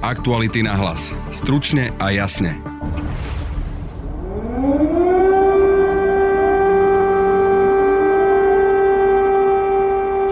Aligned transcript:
Aktuality 0.00 0.64
na 0.64 0.80
hlas. 0.80 1.12
Stručne 1.28 1.92
a 2.00 2.08
jasne. 2.08 2.56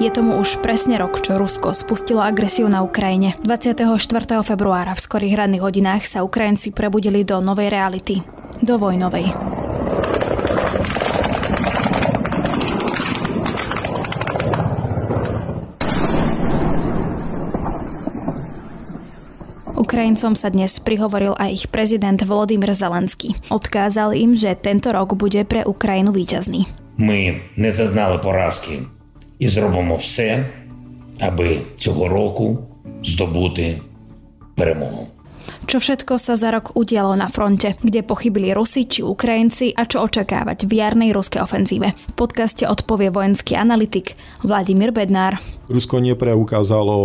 Je 0.01 0.09
tomu 0.09 0.41
už 0.41 0.65
presne 0.65 0.97
rok, 0.97 1.21
čo 1.21 1.37
Rusko 1.37 1.77
spustilo 1.77 2.25
agresiu 2.25 2.65
na 2.73 2.81
Ukrajine. 2.81 3.37
24. 3.45 3.85
februára 4.41 4.97
v 4.97 5.05
skorých 5.05 5.37
ranných 5.37 5.61
hodinách 5.61 6.09
sa 6.09 6.25
Ukrajinci 6.25 6.73
prebudili 6.73 7.29
do 7.29 7.37
novej 7.45 7.69
reality. 7.69 8.25
Do 8.65 8.81
vojnovej. 8.81 9.58
Ukrajincom 19.99 20.39
sa 20.39 20.47
dnes 20.55 20.79
prihovoril 20.79 21.35
aj 21.35 21.51
ich 21.51 21.67
prezident 21.75 22.23
Volodymyr 22.23 22.71
Zelenský. 22.71 23.35
Odkázal 23.51 24.15
im, 24.15 24.39
že 24.39 24.55
tento 24.55 24.95
rok 24.95 25.19
bude 25.19 25.43
pre 25.43 25.67
Ukrajinu 25.67 26.15
víťazný. 26.15 26.71
Ми 27.03 27.43
не 27.59 27.71
зазнали 27.75 28.23
поразки 28.23 28.79
і 29.39 29.49
зробимо 29.49 29.97
все, 29.99 30.47
аби 31.21 31.59
цього 31.77 32.09
року 32.09 32.59
здобути 33.03 33.83
перемогу. 34.55 35.11
Čo 35.69 35.85
všetko 35.85 36.17
sa 36.17 36.39
za 36.39 36.49
rok 36.49 36.73
udialo 36.79 37.13
na 37.13 37.29
fronte, 37.29 37.77
kde 37.85 38.01
pochybili 38.01 38.57
Rusi 38.57 38.89
či 38.89 39.05
Ukrajinci 39.05 39.77
a 39.77 39.85
čo 39.85 40.01
očakávať 40.05 40.65
v 40.65 40.73
jarnej 40.81 41.11
ruskej 41.13 41.45
ofenzíve. 41.45 41.93
V 41.93 42.15
podcaste 42.17 42.65
odpovie 42.65 43.13
vojenský 43.13 43.59
analytik 43.59 44.17
Vladimír 44.41 44.97
Bednár. 44.97 45.37
Rusko 45.69 46.01
nepreukázalo 46.01 46.97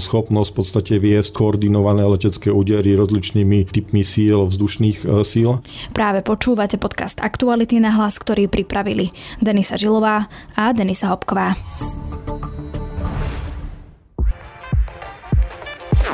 schopnosť 0.00 0.48
v 0.48 0.56
podstate 0.56 0.94
viesť 0.96 1.36
koordinované 1.36 2.08
letecké 2.08 2.48
údery 2.48 2.96
rozličnými 2.96 3.68
typmi 3.68 4.00
síl, 4.00 4.48
vzdušných 4.48 4.98
e, 5.04 5.06
síl. 5.20 5.60
Práve 5.92 6.24
počúvate 6.24 6.80
podcast 6.80 7.20
Aktuality 7.20 7.76
na 7.76 7.92
hlas, 7.92 8.16
ktorý 8.16 8.48
pripravili 8.48 9.12
Denisa 9.44 9.76
Žilová 9.76 10.24
a 10.56 10.72
Denisa 10.72 11.12
Hopková. 11.12 11.52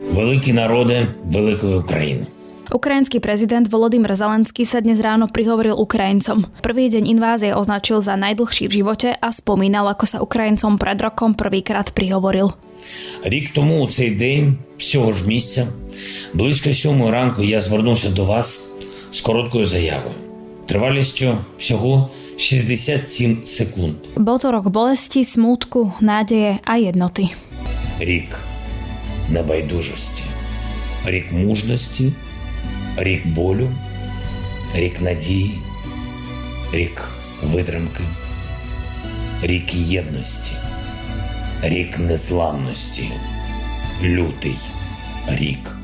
Великі 0.00 0.52
народи 0.52 1.06
великої 1.24 1.74
України. 1.76 2.26
Ukrajinský 2.66 3.22
prezident 3.22 3.70
Volodymyr 3.70 4.18
Zelenský 4.18 4.66
sa 4.66 4.82
dnes 4.82 4.98
ráno 4.98 5.30
prihovoril 5.30 5.78
Ukrajincom. 5.78 6.50
Prvý 6.66 6.90
deň 6.90 7.06
invázie 7.06 7.54
označil 7.54 8.02
za 8.02 8.18
najdlhší 8.18 8.66
v 8.66 8.82
živote 8.82 9.14
a 9.14 9.28
spomínal, 9.30 9.86
ako 9.86 10.04
sa 10.10 10.18
Ukrajincom 10.18 10.74
pred 10.74 10.98
rokom 10.98 11.38
prvýkrát 11.38 11.94
prihovoril. 11.94 12.58
Рік 13.22 13.52
тому 13.54 13.84
у 13.84 13.90
цей 13.90 14.10
день, 14.10 14.58
з 14.78 14.90
цього 14.90 15.12
ж 15.12 15.26
місця, 15.26 15.66
близько 16.34 16.72
сьомої 16.72 17.10
ранку 17.12 17.42
я 17.42 17.60
звернувся 17.60 18.10
до 18.10 18.24
вас 18.24 18.66
з 19.10 19.20
короткою 19.20 19.64
заявою. 19.64 20.14
Тривалістю 20.66 21.38
всього 21.56 22.10
67 22.36 23.44
секунд. 23.44 23.94
Bol 24.16 24.42
to 24.42 24.50
rok 24.50 24.66
bolesti, 24.68 25.22
smútku, 25.24 25.94
nádeje 26.02 26.58
a 26.66 26.74
jednoty. 26.76 27.30
Рік 27.98 28.49
небайдужості, 29.31 30.23
рік 31.05 31.31
мужності, 31.31 32.11
рік 32.97 33.27
болю, 33.27 33.69
рік 34.75 35.01
надії, 35.01 35.59
рік 36.73 37.01
витримки, 37.43 38.03
рік 39.41 39.73
єдності, 39.73 40.53
рік 41.63 41.99
незламності, 41.99 43.09
лютий 44.03 44.57
рік 45.27 45.75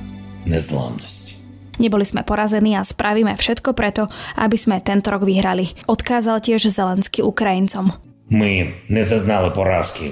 незламності. 0.45 1.37
Neboli 1.77 2.09
sme 2.09 2.25
porazení 2.25 2.73
a 2.73 2.81
spravíme 2.81 3.37
všetko 3.37 3.77
preto, 3.77 4.09
aby 4.33 4.57
sme 4.57 4.81
tento 4.81 5.13
rok 5.13 5.21
vyhrali. 5.21 5.77
Odkázal 5.85 6.41
tiež 6.41 6.73
Zelenský 6.73 7.21
Ukrajincom. 7.21 7.93
Ми 8.29 8.73
не 8.89 9.03
зазнали 9.03 9.49
поразки 9.49 10.11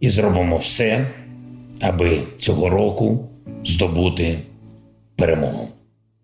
і 0.00 0.08
зробимо 0.08 0.56
все, 0.56 1.10
аби 1.80 2.18
цього 2.38 2.70
року 2.70 3.28
здобути 3.64 4.38
перемогу. 5.16 5.68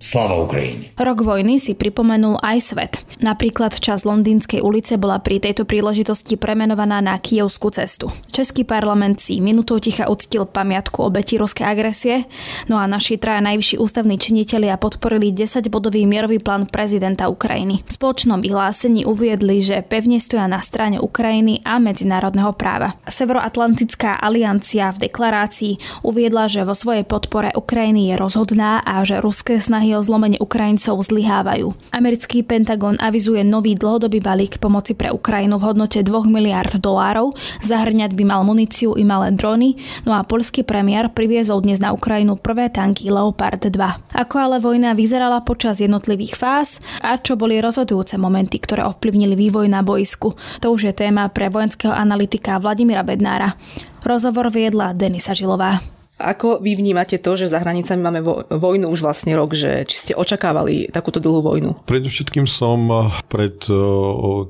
Slava 0.03 0.35
Ukrajine. 0.43 0.91
Rok 0.99 1.23
vojny 1.23 1.63
si 1.63 1.79
pripomenul 1.79 2.43
aj 2.43 2.59
svet. 2.59 2.93
Napríklad 3.23 3.79
čas 3.79 4.03
Londýnskej 4.03 4.59
ulice 4.59 4.99
bola 4.99 5.23
pri 5.23 5.39
tejto 5.39 5.63
príležitosti 5.63 6.35
premenovaná 6.35 6.99
na 6.99 7.15
Kievskú 7.23 7.71
cestu. 7.71 8.11
Český 8.35 8.67
parlament 8.67 9.23
si 9.23 9.39
minutou 9.39 9.79
ticha 9.79 10.11
uctil 10.11 10.43
pamiatku 10.43 11.07
obeti 11.07 11.39
ruskej 11.39 11.63
agresie, 11.63 12.27
no 12.67 12.83
a 12.83 12.91
naši 12.91 13.15
traja 13.15 13.47
najvyšší 13.47 13.79
ústavní 13.79 14.19
činitelia 14.19 14.75
podporili 14.75 15.31
10-bodový 15.31 16.03
mierový 16.03 16.43
plán 16.43 16.67
prezidenta 16.67 17.31
Ukrajiny. 17.31 17.87
V 17.87 17.91
spoločnom 17.95 18.43
vyhlásení 18.43 19.07
uviedli, 19.07 19.63
že 19.63 19.87
pevne 19.87 20.19
stoja 20.19 20.51
na 20.51 20.59
strane 20.59 20.99
Ukrajiny 20.99 21.63
a 21.63 21.79
medzinárodného 21.79 22.51
práva. 22.59 22.99
Severoatlantická 23.07 24.19
aliancia 24.19 24.91
v 24.91 25.07
deklarácii 25.07 26.03
uviedla, 26.03 26.51
že 26.51 26.67
vo 26.67 26.75
svojej 26.75 27.07
podpore 27.07 27.55
Ukrajiny 27.55 28.11
je 28.11 28.15
rozhodná 28.19 28.83
a 28.83 29.07
že 29.07 29.23
ruské 29.23 29.63
snahy 29.63 29.92
o 29.97 30.03
zlomenie 30.03 30.41
Ukrajincov 30.43 31.01
zlyhávajú. 31.07 31.73
Americký 31.95 32.43
Pentagon 32.43 32.99
avizuje 32.99 33.47
nový 33.47 33.79
dlhodobý 33.79 34.19
balík 34.19 34.59
pomoci 34.59 34.99
pre 34.99 35.13
Ukrajinu 35.15 35.57
v 35.57 35.67
hodnote 35.71 36.01
2 36.03 36.11
miliard 36.29 36.73
dolárov, 36.77 37.33
zahrňať 37.63 38.17
by 38.19 38.25
mal 38.27 38.43
muníciu 38.43 38.99
i 38.99 39.05
malé 39.07 39.33
drony, 39.33 39.79
no 40.05 40.13
a 40.13 40.27
polský 40.27 40.67
premiér 40.67 41.13
priviezol 41.15 41.63
dnes 41.63 41.79
na 41.79 41.95
Ukrajinu 41.95 42.37
prvé 42.37 42.69
tanky 42.69 43.13
Leopard 43.13 43.63
2. 43.63 43.73
Ako 44.19 44.37
ale 44.37 44.57
vojna 44.59 44.93
vyzerala 44.99 45.41
počas 45.47 45.79
jednotlivých 45.79 46.35
fáz 46.35 46.83
a 47.01 47.17
čo 47.17 47.39
boli 47.39 47.63
rozhodujúce 47.63 48.19
momenty, 48.19 48.59
ktoré 48.59 48.83
ovplyvnili 48.85 49.39
vývoj 49.39 49.71
na 49.71 49.87
boisku, 49.87 50.35
to 50.59 50.75
už 50.75 50.91
je 50.91 50.93
téma 50.93 51.31
pre 51.31 51.49
vojenského 51.49 51.95
analytika 51.95 52.59
Vladimíra 52.59 53.07
Bednára. 53.07 53.55
Rozhovor 54.03 54.51
viedla 54.51 54.91
Denisa 54.93 55.31
Žilová. 55.33 56.02
Ako 56.21 56.61
vy 56.61 56.77
vnímate 56.77 57.17
to, 57.17 57.41
že 57.41 57.49
za 57.49 57.59
hranicami 57.59 58.05
máme 58.05 58.21
vojnu 58.53 58.87
už 58.93 59.01
vlastne 59.01 59.33
rok, 59.33 59.57
že 59.57 59.89
či 59.89 59.97
ste 59.97 60.13
očakávali 60.13 60.93
takúto 60.93 61.25
dlhú 61.25 61.41
vojnu? 61.41 61.71
Predovšetkým 61.89 62.45
som 62.45 62.85
eh, 62.87 62.97
pred 63.33 63.57
eh, 63.67 63.77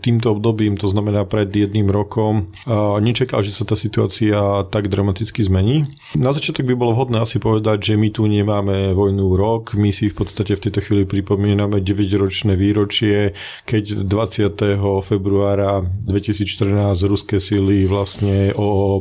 týmto 0.03 0.34
obdobím, 0.34 0.75
to 0.75 0.91
znamená 0.91 1.23
pred 1.23 1.49
jedným 1.49 1.87
rokom, 1.87 2.45
eh, 2.45 2.75
nečakal, 3.00 3.47
že 3.47 3.55
sa 3.55 3.62
tá 3.62 3.78
situácia 3.78 4.67
tak 4.75 4.91
dramaticky 4.91 5.39
zmení. 5.41 5.89
Na 6.19 6.34
začiatok 6.34 6.67
by 6.67 6.75
bolo 6.75 6.99
vhodné 6.99 7.23
asi 7.23 7.39
povedať, 7.39 7.94
že 7.94 7.94
my 7.94 8.09
tu 8.11 8.27
nemáme 8.27 8.91
vojnu 8.93 9.39
rok, 9.39 9.79
my 9.79 9.94
si 9.94 10.11
v 10.11 10.19
podstate 10.19 10.59
v 10.59 10.67
tejto 10.69 10.83
chvíli 10.83 11.06
pripomíname 11.06 11.79
9-ročné 11.79 12.59
výročie, 12.59 13.39
keď 13.65 14.03
20. 14.05 14.61
februára 15.00 15.81
2014 16.11 16.99
ruské 17.06 17.39
sily 17.39 17.87
vlastne 17.87 18.50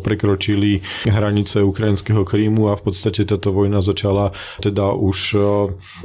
prekročili 0.01 0.79
hranice 1.09 1.59
ukrajinského 1.65 2.23
Krímu 2.23 2.60
a 2.69 2.77
v 2.77 2.91
podstate 2.91 3.25
táto 3.25 3.49
vojna 3.49 3.81
začala 3.81 4.35
teda 4.61 4.93
už 4.93 5.19
e, 5.33 5.39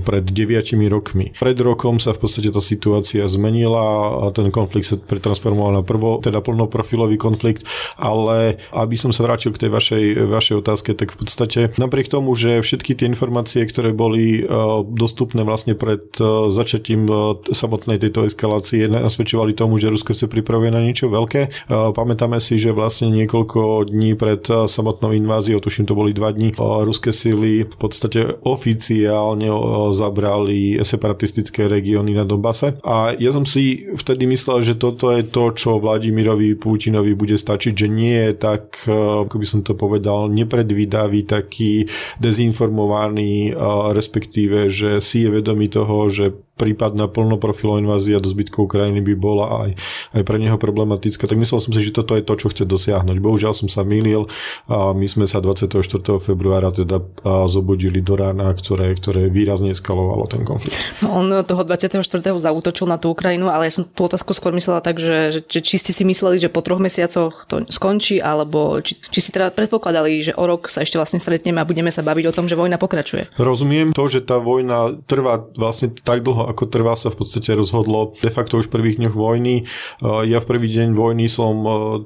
pred 0.07 0.25
9 0.25 0.77
rokmi. 0.89 1.35
Pred 1.37 1.59
rokom 1.61 1.99
sa 1.99 2.17
v 2.17 2.23
podstate 2.25 2.49
tá 2.55 2.63
situácia 2.63 3.27
zmenila 3.27 4.27
a 4.27 4.33
ten 4.33 4.49
konflikt 4.49 4.89
sa 4.89 4.97
pretransformoval 4.97 5.77
na 5.77 5.83
prvo, 5.83 6.23
teda 6.23 6.41
plnoprofilový 6.41 7.19
konflikt, 7.19 7.67
ale 7.99 8.61
aby 8.73 8.97
som 8.97 9.11
sa 9.11 9.27
vrátil 9.27 9.53
k 9.53 9.67
tej 9.67 9.71
vašej, 9.73 10.05
vašej 10.29 10.57
otázke, 10.63 10.91
tak 10.95 11.13
v 11.13 11.19
podstate 11.27 11.61
napriek 11.77 12.09
tomu, 12.09 12.33
že 12.39 12.63
všetky 12.63 12.97
tie 12.97 13.11
informácie, 13.11 13.65
ktoré 13.67 13.93
boli 13.93 14.41
e, 14.41 14.43
dostupné 14.87 15.43
vlastne 15.43 15.75
pred 15.75 16.07
e, 16.21 16.53
začatím 16.53 17.09
samotnej 17.51 17.99
tejto 18.01 18.29
eskalácie, 18.29 18.89
nasvedčovali 18.89 19.53
tomu, 19.57 19.77
že 19.81 19.91
Rusko 19.91 20.13
sa 20.13 20.29
pripravuje 20.31 20.71
na 20.73 20.83
niečo 20.83 21.09
veľké. 21.09 21.69
Pamätáme 21.71 22.39
si, 22.43 22.61
že 22.61 22.75
vlastne 22.75 23.11
niekoľko 23.13 23.89
dní 23.89 24.19
pred 24.19 24.43
samotnou 24.47 25.15
inváziou, 25.15 25.59
tuším 25.63 25.89
to 25.89 25.95
boli 25.97 26.13
dva 26.13 26.36
dní 26.37 26.53
ruské 26.61 27.17
sily 27.17 27.65
v 27.65 27.77
podstate 27.81 28.45
oficiálne 28.45 29.49
zabrali 29.97 30.77
separatistické 30.85 31.65
regióny 31.65 32.13
na 32.13 32.29
Donbase. 32.29 32.77
A 32.85 33.17
ja 33.17 33.33
som 33.33 33.49
si 33.49 33.89
vtedy 33.97 34.29
myslel, 34.29 34.61
že 34.61 34.77
toto 34.77 35.17
je 35.17 35.25
to, 35.25 35.57
čo 35.57 35.81
Vladimirovi 35.81 36.61
Putinovi 36.61 37.17
bude 37.17 37.41
stačiť, 37.41 37.73
že 37.73 37.89
nie 37.89 38.13
je 38.29 38.33
tak, 38.37 38.85
ako 39.27 39.33
by 39.33 39.47
som 39.49 39.65
to 39.65 39.73
povedal, 39.73 40.29
nepredvídavý, 40.29 41.25
taký 41.25 41.89
dezinformovaný, 42.21 43.57
respektíve, 43.97 44.69
že 44.69 45.01
si 45.01 45.25
je 45.25 45.33
vedomý 45.33 45.73
toho, 45.73 46.13
že 46.13 46.37
prípadná 46.57 47.05
plnoprofilová 47.07 47.79
invázia 47.85 48.17
do 48.17 48.33
zbytku 48.33 48.65
Ukrajiny 48.65 49.05
by 49.05 49.15
bola 49.15 49.47
aj, 49.69 49.71
aj 50.17 50.23
pre 50.25 50.41
neho 50.41 50.57
problematická, 50.57 51.29
tak 51.29 51.37
myslel 51.37 51.61
som 51.61 51.73
si, 51.77 51.85
že 51.85 51.93
toto 51.93 52.17
je 52.17 52.25
to, 52.25 52.35
čo 52.35 52.49
chce 52.49 52.65
dosiahnuť. 52.65 53.17
Bohužiaľ 53.21 53.53
som 53.53 53.69
sa 53.69 53.85
mýlil 53.85 54.25
a 54.73 54.97
my 54.97 55.05
sme 55.05 55.29
sa 55.29 55.45
24. 55.45 55.85
februára 56.17 56.73
teda 56.73 57.05
zobudili 57.47 58.01
do 58.01 58.17
rána, 58.17 58.57
ktoré, 58.57 58.97
ktoré 58.97 59.29
výrazne 59.29 59.77
eskalovalo 59.77 60.25
ten 60.33 60.43
konflikt. 60.49 60.75
No, 61.05 61.13
on 61.21 61.29
toho 61.45 61.63
24. 61.63 62.01
zautočil 62.41 62.89
na 62.89 62.97
tú 62.97 63.13
Ukrajinu, 63.13 63.53
ale 63.53 63.69
ja 63.69 63.77
som 63.77 63.85
tú 63.85 64.09
otázku 64.09 64.33
skôr 64.33 64.57
myslela 64.57 64.81
tak, 64.81 64.97
že, 64.97 65.45
že, 65.53 65.61
či 65.61 65.77
ste 65.77 65.93
si 65.93 66.09
mysleli, 66.09 66.41
že 66.41 66.49
po 66.49 66.65
troch 66.65 66.81
mesiacoch 66.81 67.45
to 67.45 67.69
skončí, 67.69 68.17
alebo 68.17 68.81
či, 68.81 68.97
či 68.97 69.21
si 69.21 69.31
teda 69.31 69.53
predpokladali, 69.53 70.25
že 70.25 70.33
o 70.33 70.45
rok 70.49 70.73
sa 70.73 70.81
ešte 70.81 70.97
vlastne 70.97 71.21
stretneme 71.21 71.61
a 71.61 71.69
budeme 71.69 71.93
sa 71.93 72.01
baviť 72.01 72.25
o 72.33 72.35
tom, 72.35 72.49
že 72.49 72.57
vojna 72.57 72.81
pokračuje. 72.81 73.37
Rozumiem 73.37 73.93
to, 73.93 74.09
že 74.09 74.25
tá 74.25 74.41
vojna 74.41 74.97
trvá 75.05 75.45
vlastne 75.53 75.93
tak 75.93 76.25
dlho, 76.25 76.46
ako 76.47 76.71
trvá, 76.71 76.95
sa 76.95 77.11
v 77.11 77.19
podstate 77.19 77.51
rozhodlo 77.59 78.15
de 78.15 78.31
facto 78.31 78.63
už 78.63 78.71
v 78.71 78.75
prvých 78.79 78.97
dňoch 79.03 79.17
vojny. 79.19 79.67
Ja 80.03 80.39
v 80.39 80.47
prvý 80.47 80.71
deň 80.71 80.95
vojny 80.95 81.27
som 81.27 81.55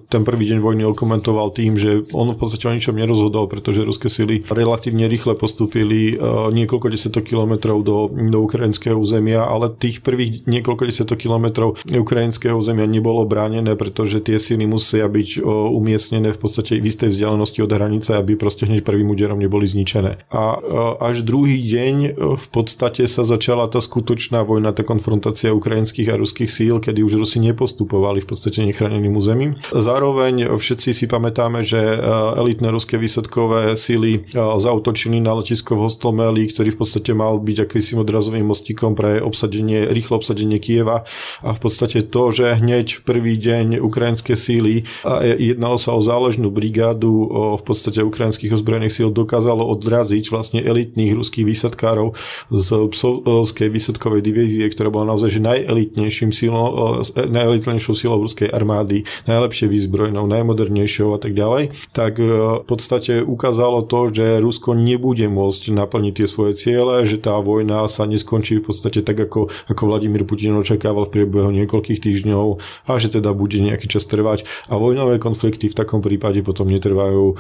ten 0.09 0.25
prvý 0.25 0.49
deň 0.49 0.59
vojny 0.65 0.83
okomentoval 0.89 1.53
tým, 1.53 1.77
že 1.77 2.09
on 2.17 2.33
v 2.33 2.39
podstate 2.41 2.65
o 2.65 2.73
ničom 2.73 2.97
nerozhodol, 2.97 3.47
pretože 3.51 3.85
ruské 3.85 4.09
sily 4.09 4.41
relatívne 4.49 5.05
rýchle 5.11 5.37
postúpili 5.37 6.17
niekoľko 6.51 6.87
desiatok 6.89 7.29
kilometrov 7.29 7.85
do, 7.85 8.09
do 8.09 8.39
ukrajinského 8.41 8.97
územia, 8.97 9.45
ale 9.45 9.69
tých 9.77 10.01
prvých 10.01 10.49
niekoľko 10.49 10.89
desiatok 10.89 11.19
kilometrov 11.21 11.77
ukrajinského 11.85 12.57
územia 12.57 12.89
nebolo 12.89 13.29
bránené, 13.29 13.77
pretože 13.77 14.25
tie 14.25 14.41
sily 14.41 14.65
musia 14.65 15.05
byť 15.11 15.43
umiestnené 15.75 16.33
v 16.33 16.41
podstate 16.41 16.79
v 16.79 16.89
istej 16.89 17.13
vzdialenosti 17.13 17.61
od 17.61 17.75
hranice, 17.75 18.17
aby 18.17 18.39
proste 18.39 18.65
hneď 18.65 18.87
prvým 18.87 19.11
úderom 19.11 19.37
neboli 19.37 19.67
zničené. 19.67 20.25
A 20.31 20.57
až 21.03 21.27
druhý 21.27 21.59
deň 21.59 22.15
v 22.39 22.47
podstate 22.55 23.05
sa 23.11 23.27
začala 23.27 23.67
tá 23.67 23.83
skutočná 23.83 24.30
skutočná 24.31 24.47
vojna, 24.47 24.71
tá 24.71 24.87
konfrontácia 24.87 25.51
ukrajinských 25.51 26.15
a 26.15 26.15
ruských 26.15 26.47
síl, 26.55 26.79
kedy 26.79 27.03
už 27.03 27.19
Rusi 27.19 27.43
nepostupovali 27.43 28.23
v 28.23 28.31
podstate 28.31 28.63
nechráneným 28.63 29.19
územím. 29.19 29.59
Zároveň 29.75 30.55
všetci 30.55 30.95
si 30.95 31.11
pamätáme, 31.11 31.67
že 31.67 31.83
e, 31.83 31.99
elitné 32.39 32.71
ruské 32.71 32.95
výsadkové 32.95 33.75
síly 33.75 34.23
e, 34.23 34.39
zautočili 34.39 35.19
na 35.19 35.35
letisko 35.35 35.75
v 35.75 35.91
Hostomeli, 35.91 36.47
ktorý 36.47 36.71
v 36.71 36.79
podstate 36.79 37.11
mal 37.11 37.43
byť 37.43 37.67
akýmsi 37.67 37.99
odrazovým 37.99 38.47
mostíkom 38.47 38.95
pre 38.95 39.19
obsadenie, 39.19 39.91
rýchlo 39.91 40.23
obsadenie 40.23 40.63
Kieva 40.63 41.03
a 41.43 41.51
v 41.51 41.59
podstate 41.59 42.07
to, 42.07 42.31
že 42.31 42.55
hneď 42.63 43.03
prvý 43.03 43.35
deň 43.35 43.83
ukrajinské 43.83 44.39
síly, 44.39 44.87
a 45.03 45.27
jednalo 45.27 45.75
sa 45.75 45.91
o 45.91 45.99
záležnú 45.99 46.55
brigádu 46.55 47.27
v 47.59 47.63
podstate 47.67 47.99
ukrajinských 47.99 48.55
ozbrojených 48.55 48.95
síl, 48.95 49.11
dokázalo 49.11 49.67
odraziť 49.75 50.31
vlastne 50.31 50.63
elitných 50.63 51.19
ruských 51.19 51.43
výsadkárov 51.43 52.15
z 52.55 52.69
psovskej 52.95 53.69
výsadkovej 53.73 54.20
tankové 54.21 54.23
divízie, 54.23 54.69
ktorá 54.69 54.93
bola 54.93 55.17
naozaj 55.17 55.31
že 55.33 55.41
najelitnejším 55.41 56.31
silou, 56.33 57.01
najelitnejšou 57.17 57.95
silou 57.97 58.21
ruskej 58.21 58.53
armády, 58.53 59.09
najlepšie 59.25 59.67
výzbrojnou, 59.69 60.29
najmodernejšou 60.29 61.17
a 61.17 61.19
tak 61.19 61.33
ďalej, 61.33 61.73
tak 61.97 62.21
e, 62.21 62.61
v 62.61 62.67
podstate 62.69 63.25
ukázalo 63.25 63.83
to, 63.89 64.13
že 64.13 64.43
Rusko 64.45 64.77
nebude 64.77 65.25
môcť 65.27 65.73
naplniť 65.73 66.13
tie 66.23 66.27
svoje 66.29 66.53
ciele, 66.59 67.09
že 67.09 67.17
tá 67.17 67.41
vojna 67.41 67.89
sa 67.89 68.05
neskončí 68.05 68.61
v 68.61 68.65
podstate 68.69 69.01
tak, 69.01 69.17
ako, 69.17 69.49
ako 69.73 69.83
Vladimír 69.89 70.29
Putin 70.29 70.59
očakával 70.61 71.09
v 71.09 71.15
priebehu 71.21 71.51
niekoľkých 71.65 72.03
týždňov 72.03 72.47
a 72.87 72.93
že 73.01 73.09
teda 73.17 73.33
bude 73.33 73.57
nejaký 73.57 73.89
čas 73.89 74.05
trvať. 74.05 74.45
A 74.69 74.77
vojnové 74.77 75.17
konflikty 75.23 75.73
v 75.73 75.79
takom 75.79 76.05
prípade 76.05 76.45
potom 76.45 76.69
netrvajú 76.69 77.25
e, 77.33 77.35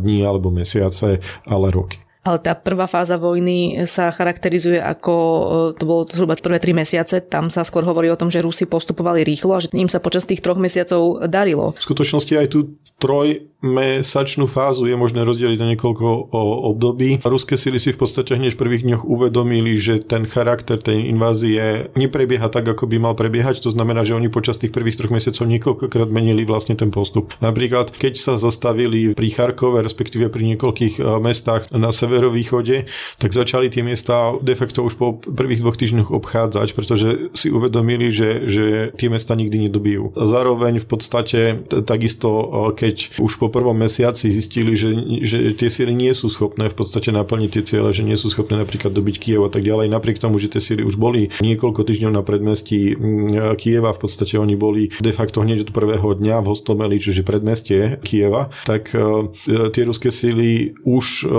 dní 0.00 0.24
alebo 0.24 0.48
mesiace, 0.48 1.20
ale 1.44 1.68
roky 1.74 2.05
ale 2.26 2.42
tá 2.42 2.58
prvá 2.58 2.90
fáza 2.90 3.14
vojny 3.14 3.86
sa 3.86 4.10
charakterizuje 4.10 4.82
ako, 4.82 5.14
e, 5.14 5.78
to 5.78 5.84
bolo 5.86 6.02
zhruba 6.10 6.34
prvé 6.34 6.58
tri 6.58 6.74
mesiace, 6.74 7.22
tam 7.22 7.48
sa 7.48 7.62
skôr 7.62 7.86
hovorí 7.86 8.10
o 8.10 8.18
tom, 8.18 8.28
že 8.28 8.42
Rusi 8.42 8.66
postupovali 8.66 9.22
rýchlo 9.22 9.54
a 9.54 9.62
že 9.62 9.70
im 9.78 9.86
sa 9.86 10.02
počas 10.02 10.26
tých 10.26 10.42
troch 10.42 10.58
mesiacov 10.58 11.30
darilo. 11.30 11.70
V 11.78 11.86
skutočnosti 11.86 12.34
aj 12.34 12.46
tu 12.50 12.76
troj 12.98 13.46
mesačnú 13.66 14.46
fázu 14.46 14.86
je 14.86 14.94
možné 14.94 15.26
rozdeliť 15.26 15.58
na 15.58 15.74
niekoľko 15.74 16.30
období. 16.70 17.18
Ruské 17.26 17.58
sily 17.58 17.82
si 17.82 17.90
v 17.90 17.98
podstate 17.98 18.38
hneď 18.38 18.54
v 18.54 18.62
prvých 18.62 18.84
dňoch 18.86 19.02
uvedomili, 19.02 19.74
že 19.76 19.98
ten 20.00 20.24
charakter 20.24 20.78
tej 20.78 21.10
invázie 21.10 21.90
neprebieha 21.98 22.46
tak, 22.46 22.70
ako 22.70 22.86
by 22.86 22.96
mal 23.02 23.14
prebiehať. 23.18 23.60
To 23.66 23.74
znamená, 23.74 24.06
že 24.06 24.14
oni 24.14 24.30
počas 24.30 24.62
tých 24.62 24.70
prvých 24.70 25.02
troch 25.02 25.10
mesiacov 25.10 25.44
niekoľkokrát 25.50 26.08
menili 26.12 26.46
vlastne 26.46 26.78
ten 26.78 26.94
postup. 26.94 27.34
Napríklad, 27.42 27.90
keď 27.90 28.14
sa 28.20 28.34
zastavili 28.38 29.16
pri 29.16 29.28
Charkove, 29.32 29.82
respektíve 29.82 30.30
pri 30.30 30.54
niekoľkých 30.54 30.94
e, 30.96 31.02
mestách 31.18 31.72
na 31.74 31.90
severovýchode, 31.90 32.86
tak 33.18 33.30
začali 33.32 33.72
tie 33.72 33.82
miesta 33.82 34.36
de 34.38 34.54
facto 34.54 34.84
už 34.86 34.94
po 34.94 35.18
prvých 35.18 35.64
dvoch 35.64 35.76
týždňoch 35.80 36.12
obchádzať, 36.12 36.68
pretože 36.76 37.32
si 37.34 37.48
uvedomili, 37.50 38.12
že, 38.12 38.46
že 38.46 38.64
tie 38.94 39.08
mesta 39.10 39.34
nikdy 39.34 39.68
nedobijú. 39.68 40.14
Zároveň 40.14 40.78
v 40.78 40.86
podstate 40.86 41.40
takisto, 41.84 42.28
e, 42.30 42.44
keď 42.76 42.94
už 43.18 43.32
po 43.40 43.48
prvom 43.56 43.72
mesiaci 43.72 44.28
zistili, 44.28 44.76
že, 44.76 44.92
že 45.24 45.38
tie 45.56 45.72
síly 45.72 45.96
nie 45.96 46.12
sú 46.12 46.28
schopné 46.28 46.68
v 46.68 46.76
podstate 46.76 47.08
naplniť 47.08 47.50
tie 47.56 47.64
ciele, 47.64 47.88
že 47.96 48.04
nie 48.04 48.20
sú 48.20 48.28
schopné 48.28 48.60
napríklad 48.60 48.92
dobiť 48.92 49.16
Kiev 49.16 49.48
a 49.48 49.50
tak 49.50 49.64
ďalej. 49.64 49.88
Napriek 49.88 50.20
tomu, 50.20 50.36
že 50.36 50.52
tie 50.52 50.60
síly 50.60 50.84
už 50.84 51.00
boli 51.00 51.32
niekoľko 51.40 51.80
týždňov 51.80 52.12
na 52.12 52.20
predmestí 52.20 52.92
mm, 52.92 53.56
Kieva, 53.56 53.96
v 53.96 54.00
podstate 54.04 54.36
oni 54.36 54.58
boli 54.58 54.92
de 55.00 55.12
facto 55.14 55.40
hneď 55.40 55.68
od 55.68 55.70
prvého 55.72 56.12
dňa 56.18 56.44
v 56.44 56.48
Hostomeli, 56.52 57.00
čiže 57.00 57.24
predmestie 57.24 57.96
Kieva, 58.04 58.52
tak 58.68 58.92
uh, 58.92 59.30
tie 59.72 59.82
ruské 59.86 60.12
síly 60.12 60.76
už 60.84 61.24
uh, 61.24 61.30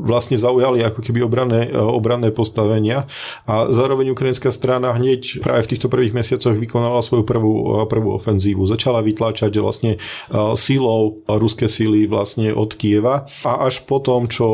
vlastne 0.00 0.38
zaujali 0.38 0.80
ako 0.86 1.02
keby 1.02 1.20
obranné, 1.26 1.68
uh, 1.68 1.82
obranné 1.82 2.32
postavenia 2.32 3.10
a 3.44 3.68
zároveň 3.68 4.14
ukrajinská 4.14 4.48
strana 4.54 4.94
hneď 4.94 5.42
práve 5.42 5.66
v 5.66 5.70
týchto 5.76 5.90
prvých 5.90 6.14
mesiacoch 6.14 6.54
vykonala 6.54 7.02
svoju 7.02 7.24
prvú, 7.26 7.84
prvú 7.90 8.14
ofenzívu. 8.16 8.68
Začala 8.68 9.02
vytláčať 9.02 9.52
vlastne 9.58 9.98
sílou 10.56 11.22
ruské 11.26 11.55
ruské 11.56 11.72
síly 11.72 12.04
vlastne 12.04 12.52
od 12.52 12.76
Kieva 12.76 13.24
a 13.48 13.52
až 13.64 13.88
potom, 13.88 14.28
čo 14.28 14.44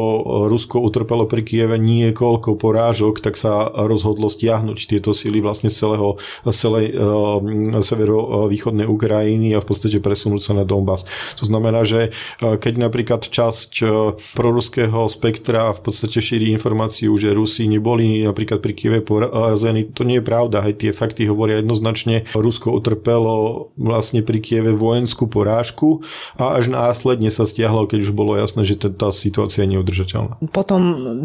Rusko 0.46 0.78
utrpelo 0.78 1.26
pri 1.26 1.42
Kieve 1.42 1.74
niekoľko 1.74 2.54
porážok, 2.54 3.18
tak 3.18 3.34
sa 3.34 3.66
rozhodlo 3.66 4.30
stiahnuť 4.30 4.86
tieto 4.86 5.10
síly 5.10 5.42
vlastne 5.42 5.66
z 5.66 5.82
celého, 5.82 6.22
z 6.46 6.54
celej 6.54 6.94
uh, 6.94 7.42
severovýchodnej 7.82 8.86
Ukrajiny 8.86 9.50
a 9.50 9.58
v 9.58 9.66
podstate 9.66 9.98
presunúť 9.98 10.46
sa 10.46 10.52
na 10.54 10.62
Donbass. 10.62 11.02
To 11.42 11.44
znamená, 11.50 11.82
že 11.82 12.14
uh, 12.14 12.54
keď 12.54 12.86
napríklad 12.86 13.26
časť 13.26 13.82
uh, 13.82 14.14
proruského 14.38 15.10
spektra 15.10 15.74
v 15.74 15.82
podstate 15.82 16.22
šíri 16.22 16.54
informáciu, 16.54 17.18
že 17.18 17.34
Rusi 17.34 17.66
neboli 17.66 18.22
napríklad 18.22 18.62
pri 18.62 18.78
Kieve 18.78 19.00
porazení, 19.02 19.90
to 19.90 20.06
nie 20.06 20.22
je 20.22 20.28
pravda. 20.30 20.62
Aj 20.62 20.70
tie 20.70 20.94
fakty 20.94 21.26
hovoria 21.26 21.58
jednoznačne. 21.58 22.30
Rusko 22.30 22.70
utrpelo 22.70 23.66
vlastne 23.74 24.22
pri 24.22 24.38
Kieve 24.38 24.70
vojenskú 24.70 25.26
porážku 25.26 26.06
a 26.38 26.62
až 26.62 26.70
následne 26.70 26.91
následne 26.92 27.32
sa 27.32 27.48
stiahlo, 27.48 27.88
keď 27.88 28.04
už 28.04 28.12
bolo 28.12 28.36
jasné, 28.36 28.68
že 28.68 28.76
tá 28.76 29.08
situácia 29.08 29.64
je 29.64 29.72
neudržateľná. 29.72 30.44
Potom 30.52 30.80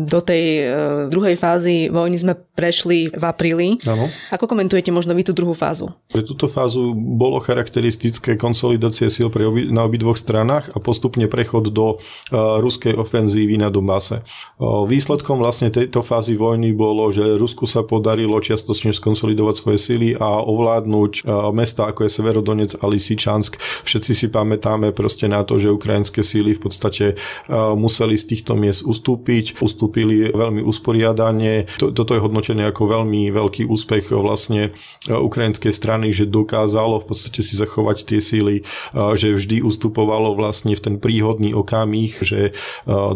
do 0.07 0.23
tej 0.23 0.43
e, 0.63 0.65
druhej 1.11 1.35
fázy 1.35 1.91
vojny 1.91 2.23
sme 2.23 2.33
prešli 2.55 3.11
v 3.11 3.23
apríli. 3.27 3.75
Áno. 3.83 4.07
Ako 4.31 4.47
komentujete 4.47 4.95
možno 4.95 5.11
vy 5.11 5.27
tú 5.27 5.35
druhú 5.35 5.51
fázu? 5.51 5.91
Pre 6.07 6.23
túto 6.23 6.47
fázu 6.47 6.95
bolo 6.95 7.43
charakteristické 7.43 8.39
konsolidácie 8.39 9.11
síl 9.11 9.27
pri 9.27 9.43
obi, 9.51 9.67
na 9.67 9.83
obidvoch 9.83 10.15
stranách 10.15 10.71
a 10.71 10.79
postupne 10.79 11.27
prechod 11.27 11.75
do 11.75 11.99
uh, 11.99 12.63
ruskej 12.63 12.95
ofenzívy 12.95 13.59
na 13.59 13.67
Donbase. 13.67 14.23
Uh, 14.55 14.87
výsledkom 14.87 15.43
vlastne 15.43 15.67
tejto 15.67 15.99
fázy 15.99 16.39
vojny 16.39 16.71
bolo, 16.71 17.11
že 17.11 17.35
Rusku 17.35 17.67
sa 17.67 17.83
podarilo 17.83 18.39
čiastočne 18.39 18.95
skonsolidovať 18.95 19.55
svoje 19.59 19.77
síly 19.83 20.09
a 20.15 20.39
ovládnuť 20.39 21.27
uh, 21.27 21.51
mesta 21.51 21.91
ako 21.91 22.07
je 22.07 22.15
Severodonec 22.15 22.71
a 22.79 22.87
Lisičansk. 22.87 23.59
Všetci 23.83 24.11
si 24.15 24.27
pamätáme 24.31 24.95
proste 24.95 25.27
na 25.27 25.43
to, 25.43 25.56
že 25.57 25.73
ukrajinské 25.73 26.21
síly 26.21 26.53
v 26.53 26.61
podstate 26.61 27.05
museli 27.51 28.15
z 28.17 28.25
týchto 28.33 28.53
miest 28.57 28.85
ustúpiť. 28.85 29.59
Ustúpili 29.61 30.29
veľmi 30.31 30.61
usporiadane. 30.63 31.67
Toto 31.77 32.13
je 32.13 32.23
hodnotené 32.23 32.69
ako 32.69 32.87
veľmi 32.87 33.29
veľký 33.33 33.65
úspech 33.67 34.13
vlastne 34.15 34.71
ukrajinskej 35.09 35.73
strany, 35.73 36.13
že 36.13 36.29
dokázalo 36.29 37.03
v 37.03 37.07
podstate 37.13 37.41
si 37.41 37.57
zachovať 37.57 38.07
tie 38.07 38.19
síly, 38.21 38.63
že 38.93 39.33
vždy 39.35 39.65
ustupovalo 39.65 40.37
vlastne 40.37 40.77
v 40.77 40.81
ten 40.81 40.95
príhodný 41.01 41.51
okamih, 41.57 42.21
že 42.21 42.53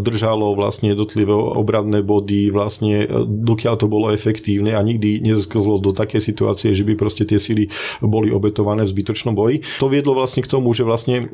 držalo 0.02 0.58
vlastne 0.58 0.92
jednotlivé 0.92 1.32
obradné 1.32 2.02
body 2.02 2.50
vlastne 2.52 3.08
dokiaľ 3.26 3.76
to 3.78 3.88
bolo 3.88 4.10
efektívne 4.12 4.74
a 4.76 4.82
nikdy 4.82 5.22
nezasklzlo 5.22 5.80
do 5.80 5.92
také 5.94 6.20
situácie, 6.20 6.74
že 6.74 6.84
by 6.84 6.98
proste 6.98 7.24
tie 7.24 7.38
síly 7.38 7.70
boli 8.02 8.34
obetované 8.34 8.84
v 8.88 8.94
zbytočnom 8.94 9.38
boji. 9.38 9.64
To 9.80 9.88
viedlo 9.92 10.18
vlastne 10.18 10.42
k 10.44 10.52
tomu, 10.52 10.74
že 10.74 10.84
vlastne 10.88 11.30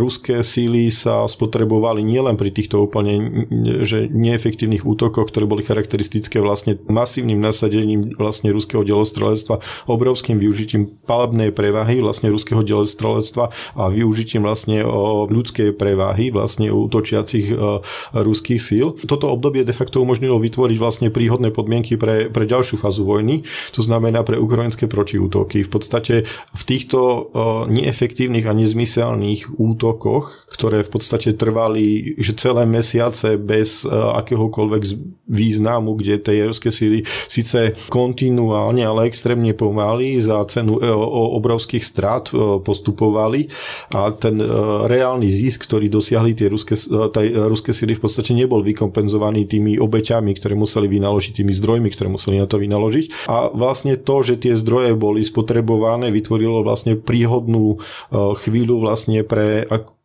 ruské 0.00 0.42
síly 0.44 0.92
sa 0.92 1.24
spotrebovali 1.26 2.04
nielen 2.04 2.36
pri 2.36 2.50
týchto 2.52 2.84
úplne 2.84 3.46
že 3.82 4.06
neefektívnych 4.10 4.84
útokoch, 4.86 5.28
ktoré 5.30 5.48
boli 5.48 5.64
charakteristické 5.64 6.38
vlastne 6.38 6.78
masívnym 6.86 7.40
nasadením 7.40 8.14
vlastne 8.16 8.52
ruského 8.52 8.84
delostrelectva, 8.84 9.62
obrovským 9.88 10.36
využitím 10.38 10.90
palebnej 11.06 11.50
prevahy 11.50 12.04
vlastne 12.04 12.28
ruského 12.28 12.60
delostrelectva 12.60 13.50
a 13.76 13.82
využitím 13.88 14.44
vlastne 14.44 14.84
ľudskej 15.28 15.74
prevahy 15.74 16.28
vlastne 16.34 16.68
útočiacich 16.68 17.52
ruských 18.12 18.60
síl. 18.60 18.94
Toto 18.94 19.32
obdobie 19.32 19.64
de 19.64 19.74
facto 19.74 20.02
umožnilo 20.02 20.38
vytvoriť 20.38 20.76
vlastne 20.78 21.08
príhodné 21.08 21.50
podmienky 21.50 21.96
pre, 21.96 22.28
pre 22.28 22.44
ďalšiu 22.44 22.76
fázu 22.76 23.06
vojny, 23.06 23.42
to 23.72 23.80
znamená 23.80 24.22
pre 24.22 24.36
ukrajinské 24.38 24.86
protiútoky. 24.86 25.64
V 25.64 25.70
podstate 25.70 26.14
v 26.28 26.62
týchto 26.62 27.30
neefektívnych 27.68 28.44
a 28.44 28.52
nezmyselných 28.52 29.56
útokoch, 29.56 29.71
ktoré 30.52 30.84
v 30.84 30.90
podstate 30.90 31.34
trvali 31.34 32.14
že 32.18 32.36
celé 32.36 32.64
mesiace 32.68 33.36
bez 33.40 33.84
akéhokoľvek 33.88 34.82
významu, 35.32 35.96
kde 35.96 36.20
tie 36.20 36.44
ruské 36.44 36.68
síly 36.68 37.08
síce 37.26 37.72
kontinuálne, 37.88 38.84
ale 38.84 39.08
extrémne 39.08 39.56
pomaly 39.56 40.20
za 40.20 40.44
cenu 40.44 40.76
e, 40.76 40.90
obrovských 41.38 41.80
strát 41.80 42.28
e, 42.30 42.60
postupovali 42.60 43.48
a 43.94 44.12
ten 44.12 44.36
e, 44.38 44.46
reálny 44.86 45.32
zisk, 45.32 45.64
ktorý 45.64 45.88
dosiahli 45.88 46.36
tie 46.36 46.52
ruské, 46.52 46.76
tie 46.76 47.26
ruské 47.32 47.72
síly 47.72 47.96
v 47.96 48.02
podstate 48.04 48.36
nebol 48.36 48.60
vykompenzovaný 48.60 49.48
tými 49.48 49.80
obeťami, 49.80 50.36
ktoré 50.36 50.52
museli 50.52 50.86
vynaložiť, 50.90 51.40
tými 51.40 51.52
zdrojmi, 51.56 51.88
ktoré 51.94 52.12
museli 52.12 52.36
na 52.36 52.46
to 52.46 52.60
vynaložiť. 52.60 53.28
A 53.32 53.48
vlastne 53.54 53.96
to, 53.96 54.20
že 54.20 54.36
tie 54.42 54.54
zdroje 54.58 54.92
boli 54.98 55.24
spotrebované, 55.24 56.12
vytvorilo 56.12 56.60
vlastne 56.60 56.98
príhodnú 56.98 57.80
chvíľu 58.12 58.82
vlastne 58.84 59.24
pre 59.24 59.61